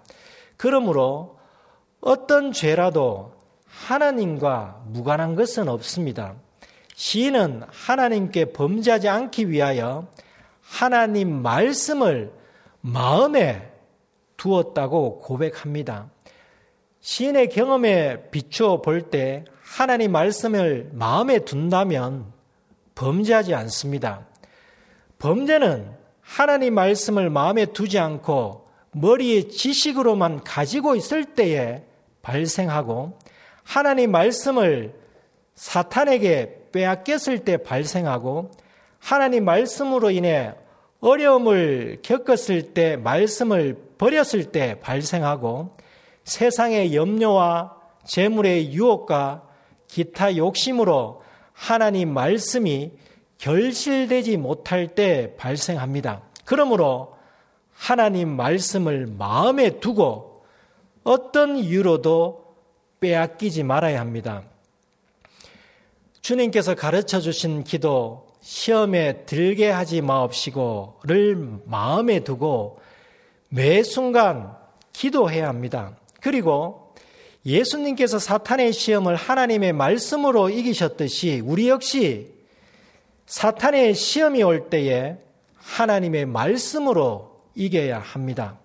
그러므로 0.56 1.38
어떤 2.00 2.52
죄라도 2.52 3.33
하나님과 3.84 4.84
무관한 4.86 5.34
것은 5.34 5.68
없습니다. 5.68 6.34
시인은 6.94 7.64
하나님께 7.70 8.52
범죄하지 8.52 9.08
않기 9.08 9.50
위하여 9.50 10.06
하나님 10.62 11.42
말씀을 11.42 12.32
마음에 12.80 13.70
두었다고 14.36 15.18
고백합니다. 15.20 16.08
시인의 17.00 17.50
경험에 17.50 18.30
비추어 18.30 18.80
볼 18.80 19.10
때 19.10 19.44
하나님 19.62 20.12
말씀을 20.12 20.90
마음에 20.92 21.40
둔다면 21.40 22.32
범죄하지 22.94 23.54
않습니다. 23.54 24.26
범죄는 25.18 25.90
하나님 26.22 26.74
말씀을 26.74 27.28
마음에 27.28 27.66
두지 27.66 27.98
않고 27.98 28.66
머리에 28.92 29.48
지식으로만 29.48 30.44
가지고 30.44 30.94
있을 30.94 31.24
때에 31.24 31.82
발생하고 32.22 33.18
하나님 33.64 34.12
말씀을 34.12 34.94
사탄에게 35.54 36.68
빼앗겼을 36.72 37.40
때 37.40 37.56
발생하고 37.56 38.50
하나님 38.98 39.44
말씀으로 39.44 40.10
인해 40.10 40.54
어려움을 41.00 41.98
겪었을 42.02 42.74
때 42.74 42.96
말씀을 42.96 43.76
버렸을 43.98 44.52
때 44.52 44.78
발생하고 44.80 45.76
세상의 46.24 46.94
염려와 46.94 47.76
재물의 48.06 48.72
유혹과 48.72 49.42
기타 49.86 50.36
욕심으로 50.36 51.22
하나님 51.52 52.12
말씀이 52.12 52.92
결실되지 53.38 54.38
못할 54.38 54.88
때 54.88 55.34
발생합니다. 55.36 56.22
그러므로 56.44 57.14
하나님 57.72 58.30
말씀을 58.30 59.06
마음에 59.06 59.80
두고 59.80 60.44
어떤 61.02 61.56
이유로도 61.56 62.43
빼앗기지 63.04 63.64
말아야 63.64 64.00
합니다. 64.00 64.42
주님께서 66.22 66.74
가르쳐 66.74 67.20
주신 67.20 67.62
기도, 67.62 68.26
시험에 68.40 69.26
들게 69.26 69.68
하지 69.68 70.00
마옵시고를 70.00 71.60
마음에 71.66 72.20
두고 72.20 72.80
매 73.50 73.82
순간 73.82 74.56
기도해야 74.94 75.48
합니다. 75.48 75.98
그리고 76.22 76.94
예수님께서 77.44 78.18
사탄의 78.18 78.72
시험을 78.72 79.16
하나님의 79.16 79.74
말씀으로 79.74 80.48
이기셨듯이 80.48 81.42
우리 81.44 81.68
역시 81.68 82.32
사탄의 83.26 83.94
시험이 83.94 84.42
올 84.42 84.70
때에 84.70 85.18
하나님의 85.56 86.24
말씀으로 86.24 87.42
이겨야 87.54 87.98
합니다. 87.98 88.58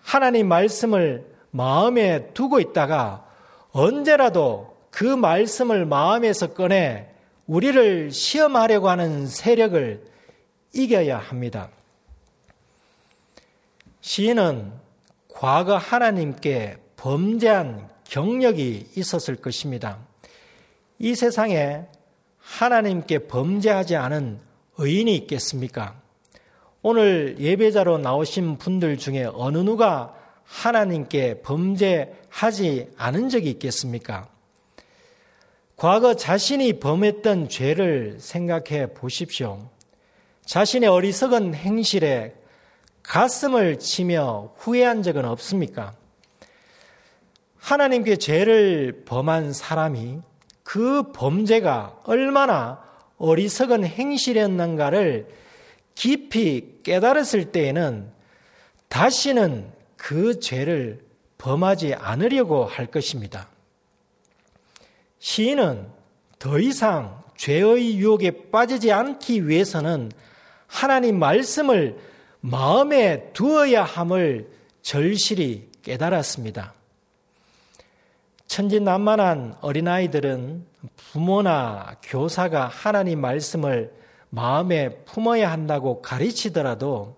하나님 0.00 0.48
말씀을 0.48 1.37
마음에 1.50 2.32
두고 2.34 2.60
있다가 2.60 3.26
언제라도 3.72 4.76
그 4.90 5.04
말씀을 5.04 5.86
마음에서 5.86 6.54
꺼내 6.54 7.08
우리를 7.46 8.10
시험하려고 8.10 8.88
하는 8.88 9.26
세력을 9.26 10.04
이겨야 10.74 11.18
합니다. 11.18 11.70
시인은 14.00 14.72
과거 15.32 15.76
하나님께 15.76 16.76
범죄한 16.96 17.88
경력이 18.04 18.90
있었을 18.96 19.36
것입니다. 19.36 19.98
이 20.98 21.14
세상에 21.14 21.84
하나님께 22.38 23.28
범죄하지 23.28 23.96
않은 23.96 24.40
의인이 24.78 25.14
있겠습니까? 25.16 26.00
오늘 26.82 27.36
예배자로 27.38 27.98
나오신 27.98 28.58
분들 28.58 28.98
중에 28.98 29.28
어느 29.32 29.58
누가 29.58 30.14
하나님께 30.48 31.42
범죄하지 31.42 32.90
않은 32.96 33.28
적이 33.28 33.50
있겠습니까? 33.50 34.28
과거 35.76 36.14
자신이 36.14 36.80
범했던 36.80 37.48
죄를 37.48 38.16
생각해 38.18 38.94
보십시오. 38.94 39.70
자신의 40.44 40.88
어리석은 40.88 41.54
행실에 41.54 42.34
가슴을 43.02 43.78
치며 43.78 44.52
후회한 44.56 45.02
적은 45.02 45.24
없습니까? 45.24 45.92
하나님께 47.58 48.16
죄를 48.16 49.04
범한 49.04 49.52
사람이 49.52 50.20
그 50.64 51.12
범죄가 51.12 52.00
얼마나 52.04 52.82
어리석은 53.18 53.84
행실이었는가를 53.84 55.28
깊이 55.94 56.80
깨달았을 56.82 57.52
때에는 57.52 58.10
다시는 58.88 59.77
그 59.98 60.40
죄를 60.40 61.04
범하지 61.36 61.94
않으려고 61.94 62.64
할 62.64 62.86
것입니다. 62.86 63.48
시인은 65.18 65.86
더 66.38 66.58
이상 66.58 67.22
죄의 67.36 67.98
유혹에 67.98 68.50
빠지지 68.50 68.90
않기 68.92 69.46
위해서는 69.48 70.10
하나님 70.66 71.18
말씀을 71.18 71.98
마음에 72.40 73.30
두어야 73.32 73.82
함을 73.84 74.50
절실히 74.80 75.68
깨달았습니다. 75.82 76.72
천진난만한 78.46 79.56
어린아이들은 79.60 80.64
부모나 80.96 81.96
교사가 82.02 82.66
하나님 82.66 83.20
말씀을 83.20 83.92
마음에 84.30 84.96
품어야 85.04 85.50
한다고 85.50 86.00
가르치더라도 86.00 87.16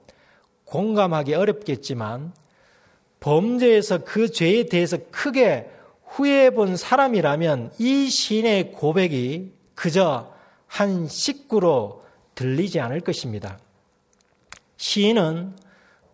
공감하기 0.65 1.35
어렵겠지만 1.35 2.33
범죄에서 3.21 3.99
그 4.05 4.31
죄에 4.31 4.65
대해서 4.65 4.99
크게 5.11 5.71
후회해 6.05 6.51
본 6.51 6.77
사람이라면 6.77 7.73
이 7.79 8.09
시인의 8.09 8.73
고백이 8.73 9.53
그저 9.75 10.33
한 10.67 11.07
식구로 11.07 12.03
들리지 12.35 12.81
않을 12.81 13.01
것입니다. 13.01 13.59
시인은 14.77 15.55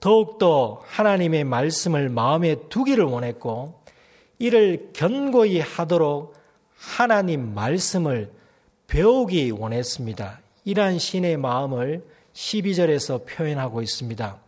더욱더 0.00 0.82
하나님의 0.84 1.44
말씀을 1.44 2.08
마음에 2.08 2.56
두기를 2.68 3.04
원했고 3.04 3.80
이를 4.38 4.90
견고히 4.92 5.60
하도록 5.60 6.34
하나님 6.76 7.54
말씀을 7.54 8.30
배우기 8.86 9.52
원했습니다. 9.52 10.40
이러한 10.64 10.98
신의 10.98 11.36
마음을 11.38 12.04
12절에서 12.34 13.26
표현하고 13.26 13.82
있습니다. 13.82 14.45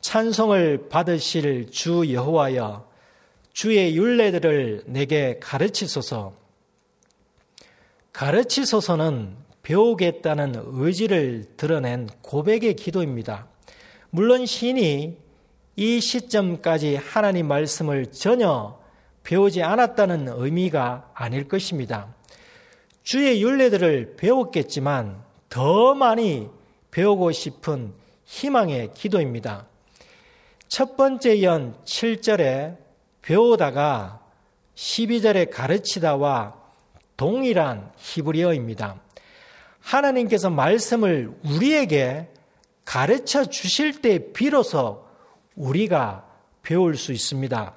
찬송을 0.00 0.88
받으실 0.88 1.70
주 1.70 2.12
여호와여 2.12 2.88
주의 3.52 3.96
윤례들을 3.96 4.84
내게 4.86 5.38
가르치소서 5.40 6.34
가르치소서는 8.12 9.36
배우겠다는 9.62 10.54
의지를 10.66 11.44
드러낸 11.56 12.08
고백의 12.22 12.74
기도입니다. 12.74 13.46
물론 14.10 14.46
신이 14.46 15.16
이 15.76 16.00
시점까지 16.00 16.96
하나님 16.96 17.46
말씀을 17.46 18.06
전혀 18.06 18.78
배우지 19.22 19.62
않았다는 19.62 20.28
의미가 20.28 21.10
아닐 21.14 21.46
것입니다. 21.46 22.14
주의 23.02 23.42
윤례들을 23.42 24.16
배웠겠지만 24.16 25.22
더 25.48 25.94
많이 25.94 26.48
배우고 26.90 27.32
싶은 27.32 27.92
희망의 28.24 28.94
기도입니다. 28.94 29.66
첫 30.68 30.96
번째 30.96 31.42
연 31.42 31.74
7절에 31.84 32.76
배우다가 33.22 34.20
12절에 34.74 35.50
가르치다와 35.50 36.54
동일한 37.16 37.90
히브리어입니다. 37.96 39.00
하나님께서 39.80 40.50
말씀을 40.50 41.32
우리에게 41.44 42.28
가르쳐 42.84 43.44
주실 43.44 44.00
때 44.02 44.32
비로소 44.32 45.04
우리가 45.56 46.26
배울 46.62 46.96
수 46.96 47.12
있습니다. 47.12 47.74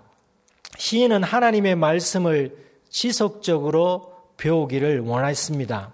시인은 0.77 1.23
하나님의 1.23 1.75
말씀을 1.75 2.55
지속적으로 2.89 4.13
배우기를 4.37 4.99
원했습니다. 4.99 5.93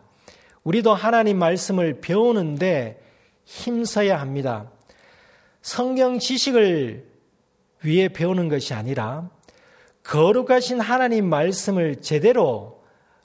우리도 0.64 0.94
하나님 0.94 1.38
말씀을 1.38 2.02
배우는데 2.02 3.02
힘써야 3.46 4.20
합니다. 4.20 4.72
성경 5.68 6.18
지식을 6.18 7.06
위해 7.84 8.08
배우는 8.08 8.48
것이 8.48 8.74
아니라 8.74 9.30
거룩하신 10.02 10.80
하나님 10.80 11.28
말씀을 11.28 11.98
제대로 11.98 12.82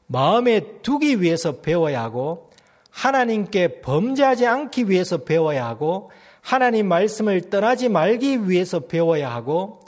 마음에 0.09 0.81
두기 0.83 1.23
위해서 1.23 1.61
배워야 1.61 2.03
하고 2.03 2.51
하나님께 2.91 3.81
범죄하지 3.81 4.49
않기 4.49 4.91
위해서 4.91 5.19
배워야 5.19 5.67
하고 5.67 6.11
하나님 6.41 6.89
말씀을 6.89 7.43
떠나지 7.43 7.89
말기 7.89 8.49
위해서 8.51 8.81
배워야 8.81 9.33
하고 9.33 9.79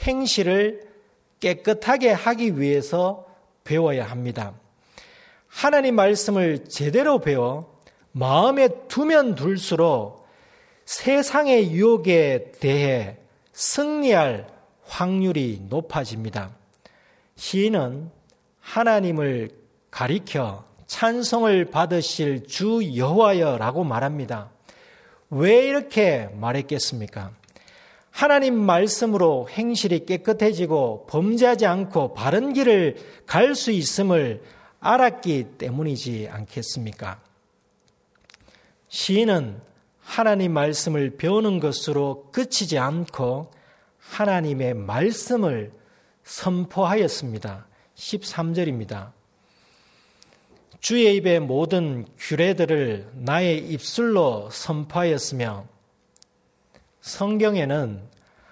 행실을 0.00 0.82
깨끗하게 1.40 2.12
하기 2.12 2.60
위해서 2.60 3.24
배워야 3.64 4.04
합니다. 4.04 4.52
하나님 5.48 5.94
말씀을 5.94 6.66
제대로 6.68 7.20
배워 7.20 7.80
마음에 8.12 8.68
두면 8.88 9.34
둘수록 9.34 10.21
세상의 10.92 11.72
유혹에 11.72 12.52
대해 12.60 13.16
승리할 13.54 14.46
확률이 14.84 15.62
높아집니다. 15.70 16.54
시인은 17.34 18.10
하나님을 18.60 19.50
가리켜 19.90 20.66
찬송을 20.86 21.70
받으실 21.70 22.46
주 22.46 22.94
여호와여라고 22.94 23.84
말합니다. 23.84 24.50
왜 25.30 25.66
이렇게 25.66 26.28
말했겠습니까? 26.34 27.32
하나님 28.10 28.60
말씀으로 28.60 29.48
행실이 29.48 30.04
깨끗해지고 30.04 31.06
범죄하지 31.08 31.64
않고 31.64 32.12
바른 32.12 32.52
길을 32.52 32.96
갈 33.24 33.54
수 33.54 33.70
있음을 33.70 34.42
알았기 34.80 35.52
때문이지 35.56 36.28
않겠습니까? 36.30 37.18
시인은 38.88 39.71
하나님 40.02 40.52
말씀을 40.52 41.16
배우는 41.16 41.60
것으로 41.60 42.30
끝이지 42.32 42.78
않고 42.78 43.50
하나님의 43.98 44.74
말씀을 44.74 45.72
선포하였습니다. 46.24 47.66
13절입니다. 47.94 49.12
주의 50.80 51.16
입의 51.16 51.40
모든 51.40 52.04
규례들을 52.18 53.12
나의 53.14 53.58
입술로 53.58 54.50
선포하였으며 54.50 55.66
성경에는 57.00 58.02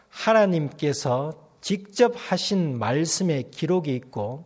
하나님께서 0.08 1.32
직접 1.60 2.14
하신 2.16 2.78
말씀의 2.78 3.50
기록이 3.50 3.94
있고 3.96 4.44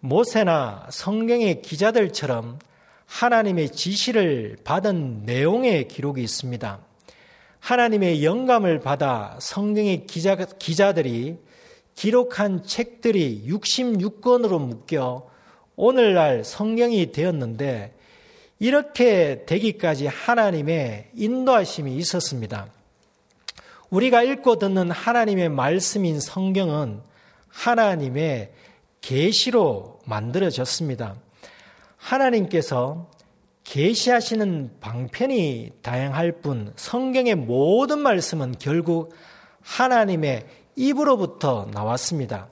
모세나 0.00 0.86
성경의 0.90 1.62
기자들처럼 1.62 2.58
하나님의 3.06 3.70
지시를 3.70 4.56
받은 4.64 5.22
내용의 5.24 5.88
기록이 5.88 6.22
있습니다. 6.22 6.80
하나님의 7.60 8.24
영감을 8.24 8.80
받아 8.80 9.36
성경의 9.40 10.06
기자, 10.06 10.36
기자들이 10.36 11.38
기록한 11.94 12.62
책들이 12.62 13.44
66권으로 13.48 14.60
묶여 14.60 15.28
오늘날 15.74 16.44
성경이 16.44 17.12
되었는데 17.12 17.94
이렇게 18.58 19.44
되기까지 19.46 20.06
하나님의 20.06 21.10
인도하심이 21.14 21.96
있었습니다. 21.96 22.68
우리가 23.90 24.22
읽고 24.22 24.58
듣는 24.58 24.90
하나님의 24.90 25.48
말씀인 25.48 26.20
성경은 26.20 27.00
하나님의 27.48 28.52
계시로 29.00 30.00
만들어졌습니다. 30.04 31.16
하나님께서 32.06 33.10
계시하시는 33.64 34.76
방편이 34.80 35.72
다양할 35.82 36.40
뿐 36.40 36.72
성경의 36.76 37.34
모든 37.34 37.98
말씀은 37.98 38.54
결국 38.60 39.12
하나님의 39.62 40.46
입으로부터 40.76 41.66
나왔습니다. 41.72 42.48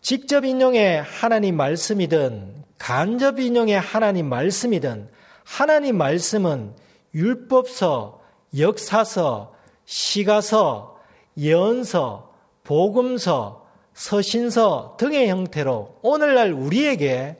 직접 0.00 0.44
인용의 0.44 1.02
하나님 1.02 1.56
말씀이든 1.56 2.64
간접 2.78 3.40
인용의 3.40 3.80
하나님 3.80 4.28
말씀이든 4.28 5.08
하나님 5.42 5.98
말씀은 5.98 6.74
율법서, 7.14 8.20
역사서, 8.56 9.52
시가서, 9.84 11.00
예언서, 11.36 12.32
복음서, 12.62 13.66
서신서 13.94 14.96
등의 15.00 15.28
형태로 15.28 15.98
오늘날 16.02 16.52
우리에게 16.52 17.38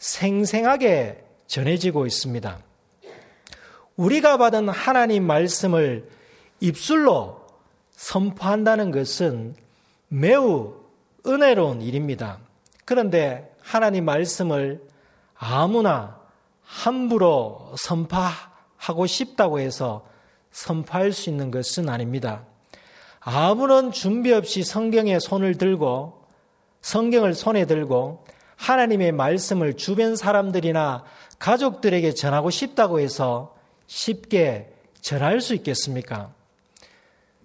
생생하게 0.00 1.22
전해지고 1.46 2.06
있습니다. 2.06 2.58
우리가 3.96 4.38
받은 4.38 4.68
하나님 4.70 5.24
말씀을 5.24 6.08
입술로 6.58 7.46
선포한다는 7.92 8.90
것은 8.90 9.54
매우 10.08 10.74
은혜로운 11.26 11.82
일입니다. 11.82 12.38
그런데 12.86 13.54
하나님 13.60 14.06
말씀을 14.06 14.82
아무나 15.36 16.18
함부로 16.62 17.72
선포하고 17.76 19.06
싶다고 19.06 19.60
해서 19.60 20.06
선포할 20.50 21.12
수 21.12 21.28
있는 21.28 21.50
것은 21.50 21.88
아닙니다. 21.88 22.44
아무런 23.20 23.92
준비 23.92 24.32
없이 24.32 24.64
성경에 24.64 25.18
손을 25.18 25.58
들고 25.58 26.24
성경을 26.80 27.34
손에 27.34 27.66
들고 27.66 28.24
하나님의 28.60 29.12
말씀을 29.12 29.74
주변 29.74 30.16
사람들이나 30.16 31.02
가족들에게 31.38 32.12
전하고 32.12 32.50
싶다고 32.50 33.00
해서 33.00 33.56
쉽게 33.86 34.70
전할 35.00 35.40
수 35.40 35.54
있겠습니까? 35.54 36.34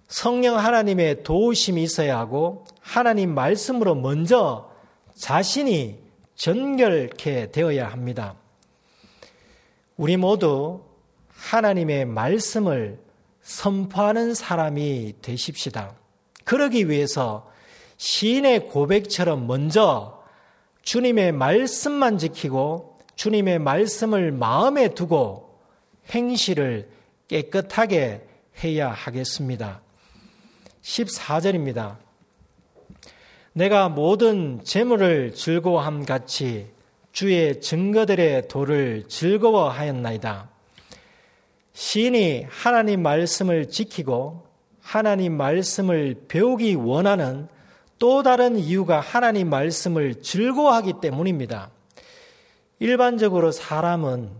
성령 0.08 0.58
하나님의 0.58 1.22
도우심이 1.22 1.82
있어야 1.82 2.18
하고 2.18 2.66
하나님 2.80 3.34
말씀으로 3.34 3.94
먼저 3.94 4.70
자신이 5.14 5.98
전결케 6.34 7.50
되어야 7.50 7.88
합니다. 7.88 8.34
우리 9.96 10.18
모두 10.18 10.82
하나님의 11.30 12.04
말씀을 12.04 12.98
선포하는 13.40 14.34
사람이 14.34 15.14
되십시다. 15.22 15.94
그러기 16.44 16.90
위해서 16.90 17.50
시인의 17.96 18.68
고백처럼 18.68 19.46
먼저 19.46 20.15
주님의 20.86 21.32
말씀만 21.32 22.16
지키고 22.16 23.00
주님의 23.16 23.58
말씀을 23.58 24.30
마음에 24.30 24.94
두고 24.94 25.58
행실을 26.10 26.88
깨끗하게 27.26 28.24
해야 28.62 28.90
하겠습니다. 28.90 29.80
14절입니다. 30.82 31.96
내가 33.52 33.88
모든 33.88 34.62
재물을 34.62 35.34
즐거워함 35.34 36.04
같이 36.04 36.68
주의 37.10 37.60
증거들의 37.60 38.46
도를 38.46 39.08
즐거워하였나이다. 39.08 40.48
시인이 41.72 42.46
하나님 42.48 43.02
말씀을 43.02 43.70
지키고 43.70 44.46
하나님 44.80 45.36
말씀을 45.36 46.26
배우기 46.28 46.76
원하는 46.76 47.48
또 47.98 48.22
다른 48.22 48.58
이유가 48.58 49.00
하나님 49.00 49.48
말씀을 49.48 50.22
즐거워하기 50.22 50.94
때문입니다. 51.00 51.70
일반적으로 52.78 53.52
사람은 53.52 54.30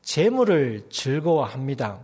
재물을 0.00 0.86
즐거워합니다. 0.88 2.00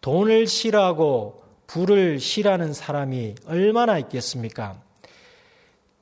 돈을 0.00 0.46
싫어하고 0.46 1.42
부를 1.66 2.18
싫어하는 2.18 2.72
사람이 2.72 3.34
얼마나 3.46 3.98
있겠습니까? 3.98 4.80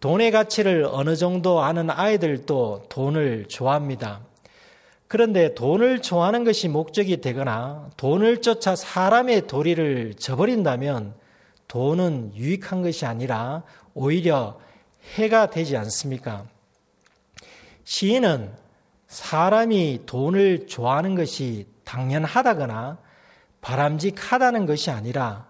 돈의 0.00 0.30
가치를 0.30 0.86
어느 0.88 1.16
정도 1.16 1.60
아는 1.60 1.90
아이들도 1.90 2.84
돈을 2.88 3.46
좋아합니다. 3.48 4.20
그런데 5.08 5.54
돈을 5.54 6.00
좋아하는 6.00 6.44
것이 6.44 6.68
목적이 6.68 7.20
되거나 7.20 7.90
돈을 7.96 8.40
쫓아 8.40 8.76
사람의 8.76 9.48
도리를 9.48 10.14
저버린다면 10.14 11.14
돈은 11.68 12.34
유익한 12.34 12.82
것이 12.82 13.06
아니라 13.06 13.62
오히려 13.94 14.58
해가 15.14 15.50
되지 15.50 15.76
않습니까? 15.76 16.46
시인은 17.84 18.52
사람이 19.06 20.02
돈을 20.06 20.66
좋아하는 20.66 21.14
것이 21.14 21.66
당연하다거나 21.84 22.98
바람직하다는 23.60 24.66
것이 24.66 24.90
아니라 24.90 25.46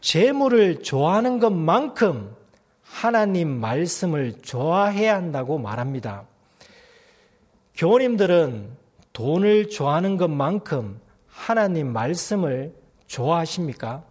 재물을 0.00 0.82
좋아하는 0.82 1.38
것만큼 1.38 2.34
하나님 2.82 3.48
말씀을 3.48 4.40
좋아해야 4.40 5.14
한다고 5.16 5.58
말합니다. 5.58 6.24
교우님들은 7.74 8.70
돈을 9.12 9.68
좋아하는 9.68 10.16
것만큼 10.16 11.00
하나님 11.28 11.92
말씀을 11.92 12.74
좋아하십니까? 13.06 14.04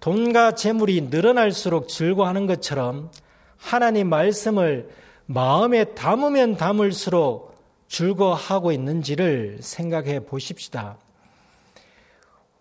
돈과 0.00 0.54
재물이 0.54 1.08
늘어날수록 1.10 1.88
즐거워하는 1.88 2.46
것처럼 2.46 3.10
하나님 3.58 4.08
말씀을 4.08 4.88
마음에 5.26 5.84
담으면 5.84 6.56
담을수록 6.56 7.54
즐거워하고 7.88 8.72
있는지를 8.72 9.58
생각해 9.60 10.20
보십시다. 10.20 10.96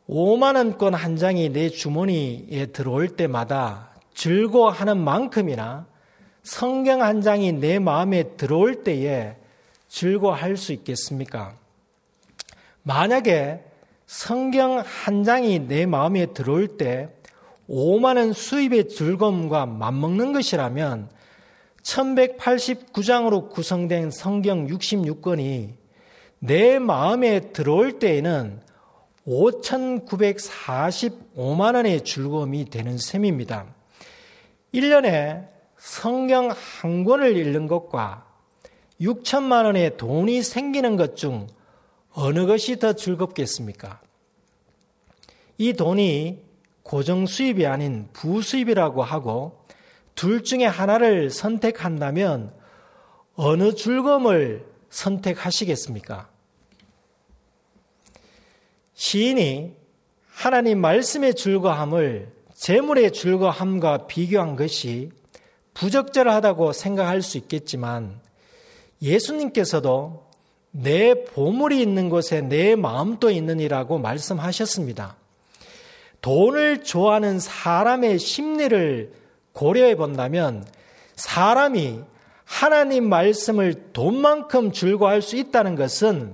5만원권 0.09 0.91
한 0.91 1.15
장이 1.15 1.49
내 1.49 1.69
주머니에 1.69 2.67
들어올 2.67 3.09
때마다 3.09 3.91
즐거워하는 4.15 4.97
만큼이나 4.97 5.85
성경 6.43 7.01
한 7.01 7.21
장이 7.21 7.53
내 7.53 7.79
마음에 7.79 8.23
들어올 8.35 8.83
때에 8.83 9.35
즐거워할 9.87 10.57
수 10.57 10.73
있겠습니까? 10.73 11.55
만약에 12.83 13.63
성경 14.07 14.83
한 14.85 15.23
장이 15.23 15.67
내 15.67 15.85
마음에 15.85 16.25
들어올 16.25 16.67
때 16.77 17.09
5만원 17.69 18.33
수입의 18.33 18.89
즐거움과 18.89 19.67
맞먹는 19.67 20.33
것이라면 20.33 21.09
1189장으로 21.83 23.49
구성된 23.49 24.11
성경 24.11 24.67
66권이 24.67 25.75
내 26.39 26.79
마음에 26.79 27.51
들어올 27.51 27.99
때에는 27.99 28.59
5,945만 29.27 31.75
원의 31.75 32.03
즐거움이 32.03 32.65
되는 32.65 32.97
셈입니다. 32.97 33.67
1년에 34.73 35.47
성경 35.77 36.51
한 36.81 37.03
권을 37.03 37.37
읽는 37.37 37.67
것과 37.67 38.25
6천만 38.99 39.65
원의 39.65 39.97
돈이 39.97 40.41
생기는 40.41 40.97
것 40.97 41.15
중 41.15 41.45
어느 42.11 42.47
것이 42.47 42.79
더 42.79 42.93
즐겁겠습니까? 42.93 44.01
이 45.57 45.73
돈이 45.73 46.48
고정 46.89 47.27
수입이 47.27 47.67
아닌 47.67 48.07
부수입이라고 48.13 49.03
하고 49.03 49.63
둘 50.15 50.43
중에 50.43 50.65
하나를 50.65 51.29
선택한다면 51.29 52.51
어느 53.35 53.75
즐거움을 53.75 54.65
선택하시겠습니까? 54.89 56.27
시인이 58.95 59.75
하나님 60.31 60.81
말씀의 60.81 61.35
즐거움을 61.35 62.33
재물의 62.55 63.13
즐거움과 63.13 64.07
비교한 64.07 64.55
것이 64.55 65.11
부적절하다고 65.75 66.73
생각할 66.73 67.21
수 67.21 67.37
있겠지만 67.37 68.19
예수님께서도 68.99 70.27
내 70.71 71.23
보물이 71.23 71.83
있는 71.83 72.09
곳에 72.09 72.41
내 72.41 72.75
마음도 72.75 73.29
있느니라고 73.29 73.99
말씀하셨습니다. 73.99 75.19
돈을 76.21 76.83
좋아하는 76.83 77.39
사람의 77.39 78.19
심리를 78.19 79.13
고려해 79.53 79.95
본다면 79.95 80.65
사람이 81.15 82.01
하나님 82.45 83.07
말씀을 83.09 83.91
돈만큼 83.93 84.71
즐거워할 84.71 85.21
수 85.21 85.35
있다는 85.35 85.75
것은 85.75 86.33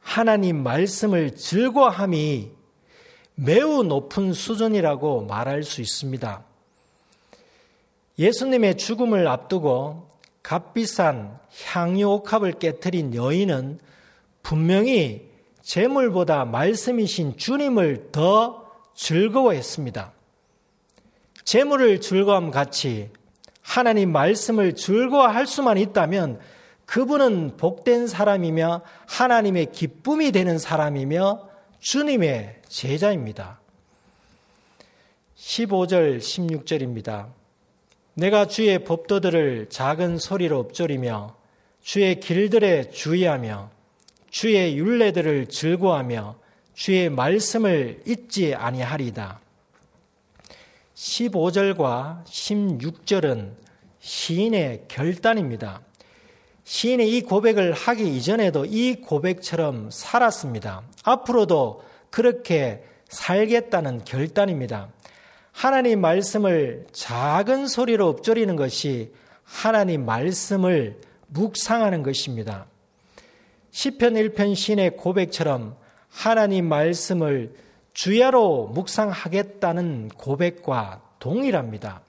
하나님 0.00 0.62
말씀을 0.62 1.36
즐거워함이 1.36 2.50
매우 3.34 3.82
높은 3.82 4.32
수준이라고 4.32 5.26
말할 5.26 5.62
수 5.62 5.82
있습니다. 5.82 6.42
예수님의 8.18 8.78
죽음을 8.78 9.28
앞두고 9.28 10.08
값비싼 10.42 11.38
향유 11.64 12.08
옥합을 12.08 12.52
깨뜨린 12.52 13.14
여인은 13.14 13.78
분명히 14.42 15.28
재물보다 15.66 16.44
말씀이신 16.44 17.36
주님을 17.36 18.10
더 18.12 18.70
즐거워했습니다. 18.94 20.12
재물을 21.44 22.00
즐거움 22.00 22.52
같이 22.52 23.10
하나님 23.62 24.12
말씀을 24.12 24.76
즐거워할 24.76 25.48
수만 25.48 25.76
있다면 25.76 26.38
그분은 26.84 27.56
복된 27.56 28.06
사람이며 28.06 28.82
하나님의 29.08 29.72
기쁨이 29.72 30.30
되는 30.30 30.56
사람이며 30.56 31.48
주님의 31.80 32.62
제자입니다. 32.68 33.60
15절, 35.36 36.18
16절입니다. 36.18 37.26
내가 38.14 38.46
주의 38.46 38.84
법도들을 38.84 39.66
작은 39.68 40.18
소리로 40.18 40.60
엎조리며 40.60 41.34
주의 41.82 42.20
길들에 42.20 42.90
주의하며 42.90 43.75
주의 44.38 44.76
윤례들을 44.76 45.46
즐거하며 45.46 46.36
주의 46.74 47.08
말씀을 47.08 48.02
잊지 48.04 48.54
아니하리다. 48.54 49.40
15절과 50.94 52.22
16절은 52.26 53.54
시인의 53.98 54.84
결단입니다. 54.88 55.80
시인이 56.64 57.16
이 57.16 57.22
고백을 57.22 57.72
하기 57.72 58.14
이전에도 58.14 58.66
이 58.66 58.96
고백처럼 58.96 59.88
살았습니다. 59.90 60.82
앞으로도 61.02 61.82
그렇게 62.10 62.84
살겠다는 63.08 64.04
결단입니다. 64.04 64.90
하나님 65.50 66.02
말씀을 66.02 66.86
작은 66.92 67.68
소리로 67.68 68.10
읊조리는 68.10 68.54
것이 68.56 69.14
하나님 69.44 70.04
말씀을 70.04 71.00
묵상하는 71.28 72.02
것입니다. 72.02 72.66
시편 73.76 74.14
1편 74.14 74.54
신의 74.54 74.96
고백처럼 74.96 75.76
하나님 76.08 76.66
말씀을 76.66 77.52
주야로 77.92 78.68
묵상하겠다는 78.68 80.08
고백과 80.16 81.02
동일합니다. 81.18 82.00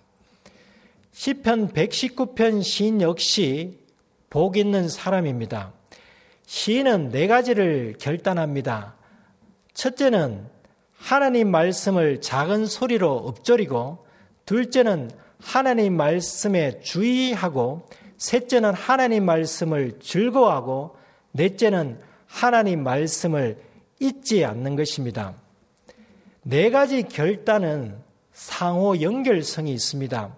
시편 1.12 1.73
119편 1.73 2.63
시인 2.63 3.01
역시 3.01 3.80
복 4.30 4.56
있는 4.56 4.88
사람입니다. 4.88 5.73
시인은 6.45 7.10
네 7.10 7.27
가지를 7.27 7.95
결단합니다. 7.99 8.95
첫째는 9.73 10.47
하나님 10.95 11.51
말씀을 11.51 12.21
작은 12.21 12.65
소리로 12.65 13.27
읊조리고, 13.27 14.06
둘째는 14.45 15.12
하나님 15.41 15.97
말씀에 15.97 16.80
주의하고, 16.80 17.89
셋째는 18.15 18.73
하나님 18.73 19.25
말씀을 19.25 19.99
즐거워하고, 19.99 20.96
넷째는 21.38 22.00
하나님 22.26 22.84
말씀을 22.84 23.58
잊지 24.00 24.43
않는 24.43 24.76
것입니다. 24.76 25.34
네 26.43 26.69
가지 26.69 27.04
결단은 27.04 27.97
상호 28.34 29.00
연결성이 29.02 29.71
있습니다. 29.71 30.36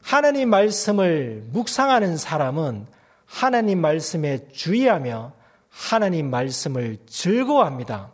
하나님 0.00 0.50
말씀을 0.50 1.44
묵상하는 1.52 2.16
사람은 2.16 2.86
하나님 3.26 3.80
말씀에 3.80 4.48
주의하며 4.52 5.32
하나님 5.68 6.30
말씀을 6.30 6.98
즐거워합니다. 7.06 8.10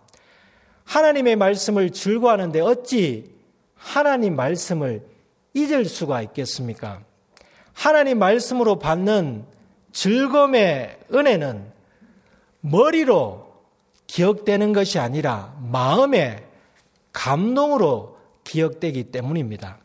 하나님의 0.84 1.37
말씀을 1.37 1.90
즐거워하는데 1.90 2.60
어찌 2.60 3.32
하나님 3.76 4.37
말씀을 4.37 5.06
잊을 5.54 5.84
수가 5.84 6.20
있겠습니까? 6.22 7.02
하나님 7.72 8.18
말씀으로 8.18 8.78
받는 8.78 9.44
즐거움의 9.92 10.98
은혜는 11.14 11.73
머리로 12.66 13.46
기억되는 14.07 14.72
것이 14.72 14.98
아니라 14.98 15.55
마음의 15.61 16.42
감동으로 17.12 18.16
기억되기 18.42 19.05
때문입니다. 19.05 19.79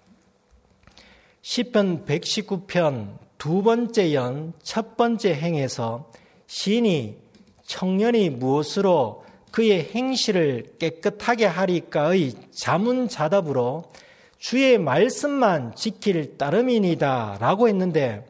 10편 1.41 2.05
119편 2.05 3.17
두 3.37 3.63
번째 3.63 4.13
연 4.13 4.53
첫 4.63 4.95
번째 4.95 5.33
행에서 5.33 6.09
시인이 6.47 7.17
청년이 7.65 8.29
무엇으로 8.29 9.25
그의 9.51 9.89
행실을 9.93 10.75
깨끗하게 10.79 11.45
하리까의 11.47 12.33
자문자답으로 12.51 13.91
주의 14.37 14.77
말씀만 14.77 15.75
지킬 15.75 16.37
따름이니다 16.37 17.37
라고 17.41 17.67
했는데 17.67 18.25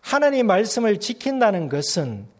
하나님 0.00 0.46
말씀을 0.46 1.00
지킨다는 1.00 1.68
것은 1.68 2.37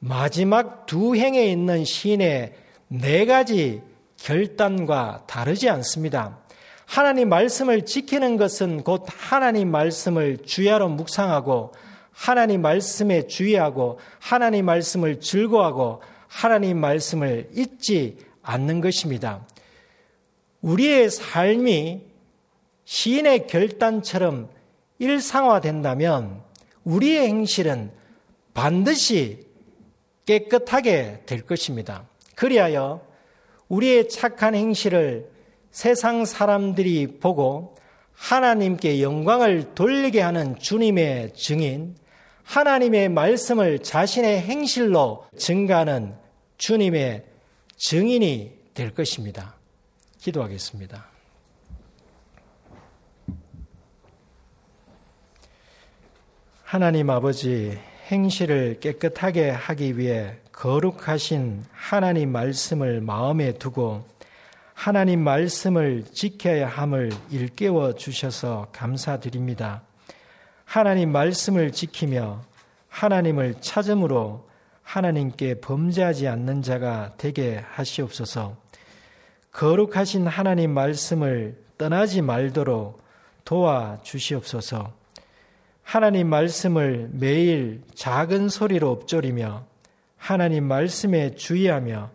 마지막 0.00 0.86
두 0.86 1.14
행에 1.14 1.44
있는 1.46 1.84
시인의 1.84 2.54
네 2.88 3.26
가지 3.26 3.82
결단과 4.16 5.24
다르지 5.26 5.68
않습니다. 5.68 6.38
하나님 6.86 7.28
말씀을 7.28 7.84
지키는 7.84 8.36
것은 8.36 8.82
곧 8.82 9.04
하나님 9.06 9.70
말씀을 9.70 10.38
주야로 10.38 10.88
묵상하고 10.88 11.72
하나님 12.10 12.62
말씀에 12.62 13.26
주의하고 13.26 13.98
하나님 14.18 14.64
말씀을 14.64 15.20
즐거워하고 15.20 16.02
하나님 16.26 16.80
말씀을 16.80 17.50
잊지 17.54 18.18
않는 18.42 18.80
것입니다. 18.80 19.46
우리의 20.62 21.10
삶이 21.10 22.02
시인의 22.84 23.46
결단처럼 23.46 24.48
일상화된다면 24.98 26.42
우리의 26.84 27.28
행실은 27.28 27.92
반드시 28.54 29.49
깨끗하게 30.30 31.22
될 31.26 31.42
것입니다. 31.42 32.08
그리하여 32.36 33.04
우리의 33.68 34.08
착한 34.08 34.54
행실을 34.54 35.28
세상 35.72 36.24
사람들이 36.24 37.18
보고 37.18 37.74
하나님께 38.12 39.02
영광을 39.02 39.74
돌리게 39.74 40.20
하는 40.20 40.56
주님의 40.56 41.34
증인, 41.34 41.96
하나님의 42.44 43.08
말씀을 43.08 43.80
자신의 43.80 44.42
행실로 44.42 45.26
증가하는 45.36 46.14
주님의 46.58 47.24
증인이 47.76 48.52
될 48.74 48.94
것입니다. 48.94 49.56
기도하겠습니다. 50.18 51.08
하나님 56.62 57.10
아버지, 57.10 57.76
행실을 58.10 58.80
깨끗하게 58.80 59.50
하기 59.50 59.96
위해 59.96 60.34
거룩하신 60.50 61.62
하나님 61.70 62.32
말씀을 62.32 63.00
마음에 63.00 63.52
두고 63.52 64.04
하나님 64.74 65.20
말씀을 65.20 66.04
지켜야 66.12 66.66
함을 66.66 67.12
일깨워 67.30 67.94
주셔서 67.94 68.66
감사드립니다. 68.72 69.82
하나님 70.64 71.12
말씀을 71.12 71.70
지키며 71.70 72.42
하나님을 72.88 73.60
찾음으로 73.60 74.48
하나님께 74.82 75.60
범죄하지 75.60 76.26
않는 76.26 76.62
자가 76.62 77.14
되게 77.16 77.62
하시옵소서. 77.74 78.56
거룩하신 79.52 80.26
하나님 80.26 80.72
말씀을 80.72 81.62
떠나지 81.78 82.22
말도록 82.22 83.02
도와 83.44 83.98
주시옵소서. 84.02 84.99
하나님 85.82 86.28
말씀을 86.28 87.10
매일 87.12 87.82
작은 87.94 88.48
소리로 88.48 89.00
읊조리며 89.02 89.66
하나님 90.16 90.64
말씀에 90.64 91.34
주의하며 91.34 92.10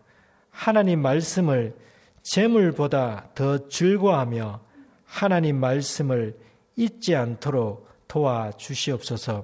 하나님 0.52 1.02
말씀을 1.02 1.76
재물보다 2.24 3.30
더 3.36 3.68
즐거워하며 3.68 4.62
하나님 5.06 5.60
말씀을 5.60 6.38
잊지 6.76 7.16
않도록 7.16 7.88
도와 8.08 8.52
주시옵소서. 8.52 9.44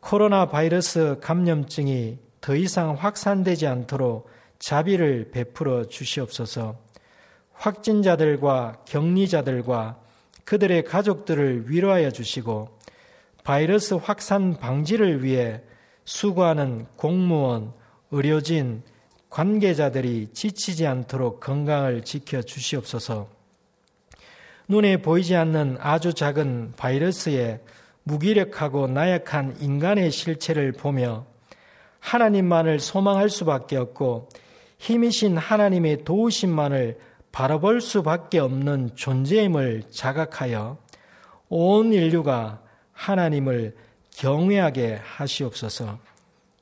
코로나 0.00 0.46
바이러스 0.46 1.18
감염증이 1.20 2.18
더 2.40 2.54
이상 2.54 2.94
확산되지 2.94 3.66
않도록 3.66 4.28
자비를 4.58 5.30
베풀어 5.30 5.86
주시옵소서. 5.86 6.76
확진자들과 7.52 8.82
격리자들과 8.84 9.98
그들의 10.44 10.84
가족들을 10.84 11.70
위로하여 11.70 12.10
주시고 12.10 12.68
바이러스 13.44 13.94
확산 13.94 14.56
방지를 14.56 15.22
위해 15.22 15.60
수고하는 16.06 16.86
공무원, 16.96 17.74
의료진, 18.10 18.82
관계자들이 19.28 20.28
지치지 20.32 20.86
않도록 20.86 21.40
건강을 21.40 22.04
지켜 22.04 22.40
주시옵소서. 22.40 23.28
눈에 24.66 24.96
보이지 24.96 25.36
않는 25.36 25.76
아주 25.78 26.14
작은 26.14 26.72
바이러스의 26.78 27.60
무기력하고 28.04 28.86
나약한 28.86 29.56
인간의 29.60 30.10
실체를 30.10 30.72
보며 30.72 31.26
하나님만을 32.00 32.80
소망할 32.80 33.28
수밖에 33.28 33.76
없고 33.76 34.30
힘이신 34.78 35.36
하나님의 35.36 36.04
도우심만을 36.04 36.98
바라볼 37.30 37.82
수밖에 37.82 38.38
없는 38.38 38.92
존재임을 38.94 39.82
자각하여 39.90 40.78
온 41.50 41.92
인류가 41.92 42.63
하나님을 42.94 43.76
경외하게 44.16 45.00
하시옵소서. 45.02 45.98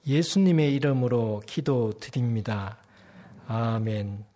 예수님의 0.07 0.74
이름으로 0.74 1.43
기도드립니다. 1.47 2.78
아멘. 3.47 4.32